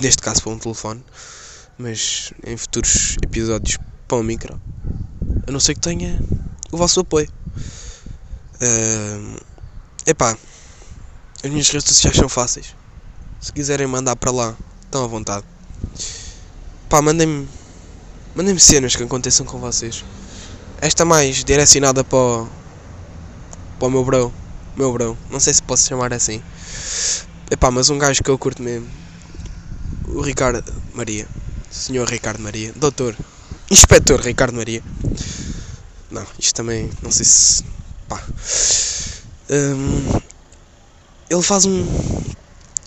neste 0.00 0.22
caso 0.22 0.42
para 0.42 0.52
um 0.52 0.58
telefone, 0.58 1.04
mas 1.78 2.32
em 2.46 2.56
futuros 2.56 3.16
episódios 3.22 3.78
para 4.08 4.18
um 4.18 4.22
micro. 4.22 4.60
A 5.46 5.52
não 5.52 5.60
ser 5.60 5.74
que 5.74 5.80
tenha 5.80 6.20
o 6.72 6.76
vosso 6.76 7.00
apoio. 7.00 7.28
Uh, 8.60 9.40
epá, 10.06 10.36
as 11.42 11.50
minhas 11.50 11.68
redes 11.68 11.88
sociais 11.88 12.16
são 12.16 12.28
fáceis. 12.28 12.74
Se 13.40 13.52
quiserem 13.52 13.86
mandar 13.86 14.16
para 14.16 14.30
lá, 14.30 14.56
estão 14.84 15.04
à 15.04 15.06
vontade. 15.06 15.44
Pá, 16.88 17.00
mandem-me 17.00 17.48
mandem-me 18.34 18.60
cenas 18.60 18.94
que 18.94 19.02
aconteçam 19.02 19.46
com 19.46 19.58
vocês. 19.58 20.04
Esta 20.80 21.04
mais 21.04 21.44
direcionada 21.44 22.04
para 22.04 22.18
o, 22.18 22.48
para 23.80 23.88
o 23.88 23.90
meu 23.90 24.04
bro. 24.04 24.32
Meu 24.76 24.92
bro. 24.92 25.18
Não 25.30 25.40
sei 25.40 25.54
se 25.54 25.62
posso 25.62 25.88
chamar 25.88 26.12
assim. 26.12 26.42
Epá, 27.50 27.70
mas 27.70 27.88
um 27.88 27.98
gajo 27.98 28.22
que 28.22 28.30
eu 28.30 28.38
curto 28.38 28.62
mesmo. 28.62 28.86
O 30.06 30.20
Ricardo 30.20 30.62
Maria. 30.92 31.26
Senhor 31.70 32.06
Ricardo 32.06 32.40
Maria. 32.42 32.72
Doutor. 32.76 33.16
Inspetor 33.70 34.20
Ricardo 34.20 34.54
Maria. 34.54 34.82
Não, 36.10 36.26
isto 36.38 36.54
também. 36.54 36.90
Não 37.02 37.10
sei 37.10 37.24
se. 37.24 37.64
Pá. 38.06 38.22
Um, 39.48 40.20
ele 41.30 41.42
faz 41.42 41.64
um. 41.64 41.86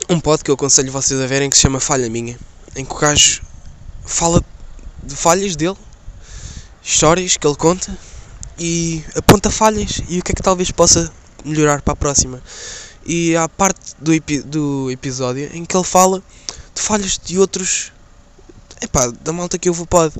Um 0.09 0.19
pod 0.19 0.43
que 0.43 0.51
eu 0.51 0.55
aconselho 0.55 0.91
vocês 0.91 1.19
a 1.19 1.25
verem 1.25 1.49
que 1.49 1.55
se 1.55 1.63
chama 1.63 1.79
Falha 1.79 2.07
Minha. 2.07 2.37
Em 2.75 2.85
que 2.85 2.93
o 2.93 2.97
gajo 2.97 3.41
fala 4.05 4.43
de 5.01 5.15
falhas 5.15 5.55
dele, 5.55 5.77
histórias 6.83 7.35
que 7.35 7.47
ele 7.47 7.55
conta 7.55 7.97
e 8.57 9.03
aponta 9.15 9.49
falhas 9.49 10.01
e 10.07 10.19
o 10.19 10.23
que 10.23 10.31
é 10.31 10.35
que 10.35 10.41
talvez 10.41 10.71
possa 10.71 11.11
melhorar 11.43 11.81
para 11.81 11.93
a 11.93 11.95
próxima. 11.95 12.41
E 13.05 13.35
há 13.35 13.49
parte 13.49 13.95
do, 13.99 14.13
epi 14.13 14.41
do 14.41 14.89
episódio 14.89 15.49
em 15.53 15.65
que 15.65 15.75
ele 15.75 15.83
fala 15.83 16.23
de 16.73 16.81
falhas 16.81 17.19
de 17.23 17.37
outros. 17.37 17.91
Epá, 18.81 19.07
da 19.07 19.33
malta 19.33 19.57
que 19.57 19.69
eu 19.69 19.73
vou 19.73 19.85
pod. 19.85 20.13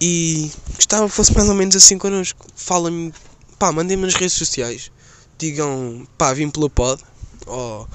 E 0.00 0.50
gostava 0.74 1.06
que 1.08 1.14
fosse 1.14 1.34
mais 1.34 1.48
ou 1.48 1.54
menos 1.54 1.76
assim 1.76 1.98
connosco. 1.98 2.46
Fala-me, 2.54 3.12
pá, 3.58 3.72
mandem-me 3.72 4.04
nas 4.04 4.14
redes 4.14 4.34
sociais. 4.34 4.90
Digam, 5.38 6.06
pá, 6.18 6.32
vim 6.32 6.50
pelo 6.50 6.68
pod. 6.68 7.02
Ou 7.46 7.88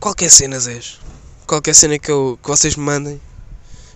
qualquer 0.00 0.30
cena, 0.30 0.58
Zés. 0.60 0.98
Qualquer 1.46 1.74
cena 1.74 1.98
que, 1.98 2.10
eu, 2.10 2.38
que 2.42 2.48
vocês 2.48 2.76
me 2.76 2.84
mandem. 2.84 3.20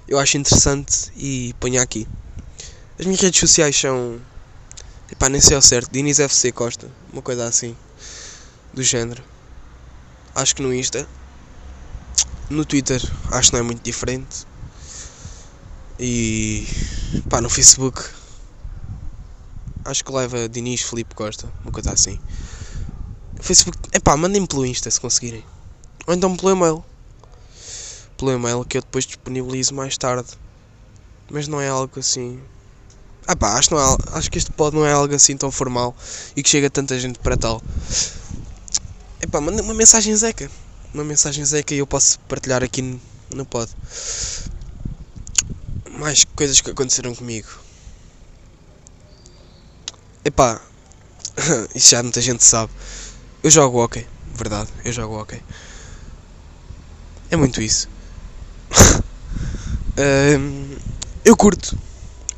Eu 0.06 0.18
acho 0.18 0.38
interessante 0.38 1.12
e 1.16 1.54
ponho 1.60 1.80
aqui. 1.82 2.06
As 2.98 3.06
minhas 3.06 3.20
redes 3.20 3.40
sociais 3.40 3.78
são. 3.78 4.20
Epá, 5.10 5.28
nem 5.28 5.40
sei 5.40 5.56
ao 5.56 5.62
certo. 5.62 5.90
Diniz 5.92 6.18
FC 6.18 6.52
Costa. 6.52 6.90
Uma 7.12 7.22
coisa 7.22 7.46
assim. 7.46 7.76
Do 8.74 8.82
género. 8.82 9.22
Acho 10.34 10.56
que 10.56 10.62
no 10.62 10.74
Insta. 10.74 11.08
No 12.50 12.64
Twitter 12.64 13.00
acho 13.30 13.50
que 13.50 13.56
não 13.56 13.60
é 13.60 13.62
muito 13.62 13.82
diferente. 13.82 14.46
E 16.00 16.66
pá, 17.28 17.40
no 17.40 17.50
Facebook 17.50 18.02
acho 19.84 20.04
que 20.04 20.12
leva 20.12 20.48
Diniz 20.48 20.82
Felipe 20.82 21.14
Costa, 21.14 21.50
uma 21.62 21.72
coisa 21.72 21.92
assim. 21.92 22.18
Facebook, 23.40 23.78
é 23.92 23.98
pá, 23.98 24.16
mandem-me 24.16 24.46
pelo 24.46 24.66
Insta 24.66 24.90
se 24.90 25.00
conseguirem. 25.00 25.44
Ou 26.06 26.14
então 26.14 26.36
pelo 26.36 26.52
e-mail. 26.52 26.84
Pelo 28.16 28.32
e-mail 28.32 28.64
que 28.64 28.78
eu 28.78 28.82
depois 28.82 29.06
disponibilizo 29.06 29.74
mais 29.74 29.96
tarde. 29.96 30.28
Mas 31.30 31.48
não 31.48 31.60
é 31.60 31.68
algo 31.68 31.98
assim. 31.98 32.40
Ah 33.30 33.36
pá, 33.36 33.58
acho, 33.58 33.74
não 33.74 33.78
é, 33.78 33.96
acho 34.12 34.30
que 34.30 34.38
este 34.38 34.50
pod 34.50 34.74
não 34.74 34.86
é 34.86 34.92
algo 34.92 35.14
assim 35.14 35.36
tão 35.36 35.50
formal 35.50 35.94
e 36.34 36.42
que 36.42 36.48
chega 36.48 36.70
tanta 36.70 36.98
gente 36.98 37.18
para 37.18 37.36
tal. 37.36 37.62
É 39.20 39.26
pá, 39.26 39.38
mandem 39.38 39.60
uma 39.60 39.74
mensagem 39.74 40.16
Zeca. 40.16 40.50
Uma 40.94 41.04
mensagem 41.04 41.44
Zeca 41.44 41.74
e 41.74 41.78
eu 41.78 41.86
posso 41.86 42.18
partilhar 42.20 42.64
aqui 42.64 42.98
no, 43.34 43.44
pod 43.44 43.70
mais 45.98 46.24
coisas 46.24 46.62
que 46.62 46.70
aconteceram 46.70 47.14
comigo. 47.14 47.48
Epá, 50.24 50.58
isso 51.74 51.90
já 51.90 52.02
muita 52.02 52.22
gente 52.22 52.42
sabe. 52.42 52.72
Eu 53.42 53.50
jogo 53.50 53.84
hockey, 53.84 54.06
verdade, 54.34 54.70
eu 54.86 54.92
jogo 54.92 55.20
hockey. 55.20 55.42
É 57.30 57.36
muito 57.36 57.60
isso. 57.60 57.90
um, 60.40 60.78
eu 61.26 61.36
curto. 61.36 61.87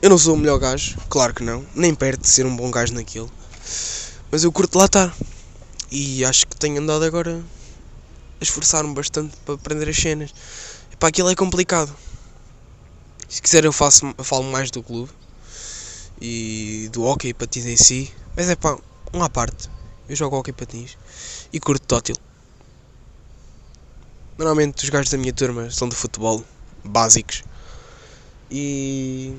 Eu 0.03 0.09
não 0.09 0.17
sou 0.17 0.35
o 0.35 0.39
melhor 0.39 0.59
gajo, 0.59 0.97
claro 1.11 1.35
que 1.35 1.43
não, 1.43 1.63
nem 1.75 1.95
perto 1.95 2.23
de 2.23 2.29
ser 2.31 2.47
um 2.47 2.57
bom 2.57 2.71
gajo 2.71 2.95
naquilo. 2.95 3.31
Mas 4.31 4.43
eu 4.43 4.51
curto 4.51 4.79
lá 4.79 4.87
estar. 4.87 5.15
E 5.91 6.25
acho 6.25 6.47
que 6.47 6.57
tenho 6.57 6.81
andado 6.81 7.05
agora 7.05 7.45
a 8.41 8.43
esforçar-me 8.43 8.95
bastante 8.95 9.37
para 9.45 9.57
aprender 9.57 9.91
as 9.91 9.97
cenas. 9.99 10.33
Epá, 10.91 11.09
aquilo 11.09 11.29
é 11.29 11.35
complicado. 11.35 11.95
Se 13.29 13.43
quiser 13.43 13.67
eu 13.67 13.75
faço 13.75 14.15
eu 14.17 14.25
falo 14.25 14.45
mais 14.45 14.71
do 14.71 14.83
clube 14.83 15.11
e 16.19 16.89
do 16.91 17.05
hockey 17.05 17.35
patins 17.35 17.67
em 17.67 17.77
si. 17.77 18.11
Mas 18.35 18.49
é 18.49 18.57
pá, 18.57 18.79
um 19.13 19.23
à 19.23 19.29
parte. 19.29 19.69
Eu 20.09 20.17
jogo 20.17 20.35
hockey 20.35 20.53
patins 20.53 20.97
e 21.53 21.61
curto 21.61 21.87
tótil. 21.87 22.17
Normalmente 24.39 24.83
os 24.83 24.89
gajos 24.89 25.11
da 25.11 25.19
minha 25.19 25.35
turma 25.35 25.71
são 25.71 25.91
de 25.91 25.95
futebol, 25.95 26.43
básicos. 26.83 27.45
E 28.51 29.37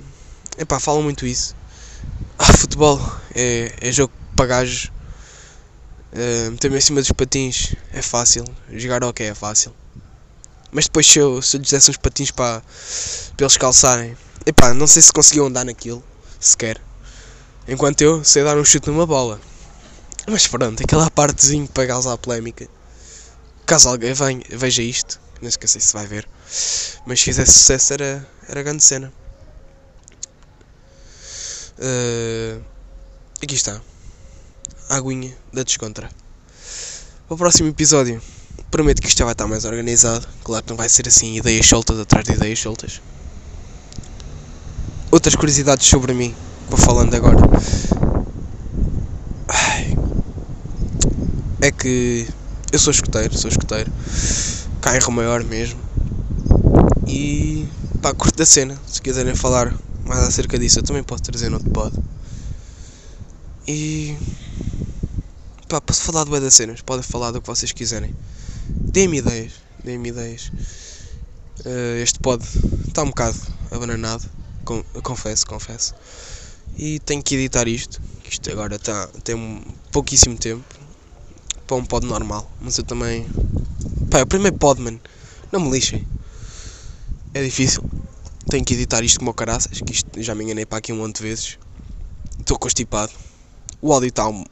é 0.57 0.65
pá, 0.65 0.79
falam 0.79 1.01
muito 1.01 1.25
isso. 1.25 1.55
Ah, 2.37 2.53
futebol 2.53 2.99
é, 3.35 3.73
é 3.79 3.91
jogo 3.91 4.13
para 4.35 4.47
gajos. 4.47 4.91
Uh, 6.13 6.51
Meter-me 6.51 6.77
em 6.77 6.81
cima 6.81 6.99
dos 6.99 7.11
patins 7.11 7.75
é 7.93 8.01
fácil. 8.01 8.43
Jogar 8.73 9.03
hockey 9.03 9.23
é 9.23 9.33
fácil. 9.33 9.73
Mas 10.71 10.85
depois 10.85 11.05
se 11.05 11.19
eu, 11.19 11.41
se 11.41 11.57
eu 11.57 11.61
lhes 11.61 11.69
desse 11.69 11.89
uns 11.89 11.97
patins 11.97 12.31
para, 12.31 12.61
para 13.35 13.45
eles 13.45 13.57
calçarem, 13.57 14.17
epá, 14.45 14.73
não 14.73 14.87
sei 14.87 15.01
se 15.01 15.11
conseguiam 15.11 15.47
andar 15.47 15.65
naquilo, 15.65 16.03
sequer. 16.39 16.79
Enquanto 17.67 18.01
eu 18.01 18.23
sei 18.23 18.43
dar 18.43 18.57
um 18.57 18.65
chute 18.65 18.89
numa 18.89 19.05
bola. 19.05 19.39
Mas 20.27 20.47
pronto, 20.47 20.81
aquela 20.81 21.09
partezinha 21.11 21.67
para 21.67 21.87
causar 21.87 22.17
polémica. 22.17 22.67
Caso 23.65 23.89
alguém 23.89 24.13
venha, 24.13 24.41
veja 24.49 24.81
isto, 24.81 25.19
não 25.41 25.49
esqueci 25.49 25.79
se 25.79 25.93
vai 25.93 26.07
ver. 26.07 26.27
Mas 27.05 27.19
se 27.19 27.25
fizesse 27.25 27.51
sucesso 27.51 27.93
era, 27.93 28.29
era 28.47 28.63
grande 28.63 28.83
cena. 28.83 29.11
Uh, 31.81 32.61
aqui 33.41 33.55
está. 33.55 33.81
A 34.87 34.97
aguinha 34.97 35.35
da 35.51 35.63
descontra. 35.63 36.09
Para 37.27 37.33
o 37.33 37.37
próximo 37.37 37.69
episódio, 37.69 38.21
prometo 38.69 39.01
que 39.01 39.07
isto 39.07 39.17
já 39.17 39.25
vai 39.25 39.31
estar 39.31 39.47
mais 39.47 39.65
organizado. 39.65 40.27
Claro 40.43 40.63
que 40.63 40.69
não 40.69 40.77
vai 40.77 40.87
ser 40.87 41.07
assim 41.07 41.37
ideias 41.37 41.65
soltas 41.65 41.99
atrás 41.99 42.23
de 42.23 42.33
ideias 42.33 42.59
soltas. 42.59 43.01
Outras 45.09 45.35
curiosidades 45.35 45.87
sobre 45.87 46.13
mim, 46.13 46.35
vou 46.69 46.77
falando 46.77 47.15
agora. 47.15 47.39
É 51.63 51.71
que 51.71 52.27
eu 52.71 52.79
sou 52.79 52.91
escoteiro, 52.91 53.37
sou 53.37 53.49
escoteiro. 53.49 53.91
Carro 54.81 55.11
maior 55.11 55.43
mesmo. 55.43 55.79
E 57.07 57.67
pá, 58.01 58.13
curto 58.13 58.37
da 58.37 58.45
cena. 58.45 58.79
Se 58.87 59.01
quiserem 59.01 59.35
falar 59.35 59.73
mais 60.11 60.25
acerca 60.25 60.59
disso, 60.59 60.79
eu 60.79 60.83
também 60.83 61.03
posso 61.03 61.23
trazer 61.23 61.47
no 61.47 61.55
outro 61.55 61.71
pod. 61.71 61.97
E 63.65 64.17
pá, 65.69 65.79
posso 65.79 66.01
falar 66.01 66.25
do 66.25 66.37
das 66.37 66.53
cenas, 66.53 66.81
podem 66.81 67.01
falar 67.01 67.31
do 67.31 67.39
que 67.39 67.47
vocês 67.47 67.71
quiserem. 67.71 68.13
Deem-me 68.67 69.19
ideias, 69.19 69.53
deem-me 69.81 70.09
ideias. 70.09 70.51
Uh, 71.65 71.95
este 72.03 72.19
pod 72.19 72.43
está 72.85 73.03
um 73.03 73.07
bocado 73.07 73.37
abananado, 73.71 74.25
com, 74.65 74.83
confesso, 75.01 75.45
confesso. 75.47 75.95
E 76.77 76.99
tenho 76.99 77.23
que 77.23 77.35
editar 77.35 77.65
isto. 77.69 78.01
Isto 78.29 78.51
agora 78.51 78.77
tá, 78.77 79.07
tem 79.23 79.63
pouquíssimo 79.93 80.37
tempo 80.37 80.65
para 81.65 81.77
um 81.77 81.85
pod 81.85 82.05
normal. 82.05 82.51
Mas 82.59 82.77
eu 82.77 82.83
também. 82.83 83.25
Pá, 84.09 84.19
é 84.19 84.23
o 84.23 84.27
primeiro 84.27 84.57
pod, 84.57 84.81
mano. 84.81 84.99
Não 85.53 85.61
me 85.61 85.71
lixem. 85.71 86.05
É 87.33 87.41
difícil. 87.41 87.81
Tenho 88.49 88.65
que 88.65 88.73
editar 88.73 89.03
isto 89.03 89.19
como 89.19 89.31
o 89.31 89.33
caraças, 89.33 89.79
que 89.79 89.93
isto 89.93 90.21
já 90.21 90.33
me 90.35 90.43
enganei 90.43 90.65
para 90.65 90.79
aqui 90.79 90.91
um 90.91 90.97
monte 90.97 91.17
de 91.17 91.23
vezes. 91.23 91.57
Estou 92.39 92.57
constipado. 92.57 93.11
O 93.81 93.93
áudio 93.93 94.09
está 94.09 94.27
um. 94.27 94.43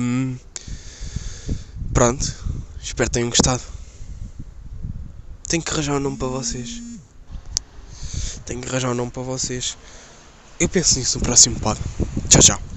um... 0.00 0.36
Pronto. 1.92 2.34
Espero 2.82 3.10
que 3.10 3.14
tenham 3.14 3.30
gostado. 3.30 3.62
Tenho 5.48 5.62
que 5.62 5.70
arranjar 5.70 5.96
um 5.96 6.00
nome 6.00 6.16
para 6.16 6.28
vocês. 6.28 6.82
Tenho 8.44 8.60
que 8.60 8.68
arranjar 8.68 8.90
um 8.90 8.94
nome 8.94 9.10
para 9.10 9.22
vocês. 9.22 9.76
Eu 10.58 10.68
penso 10.68 10.98
nisso 10.98 11.18
no 11.18 11.24
próximo 11.24 11.58
pod. 11.60 11.80
Tchau, 12.28 12.42
tchau. 12.42 12.75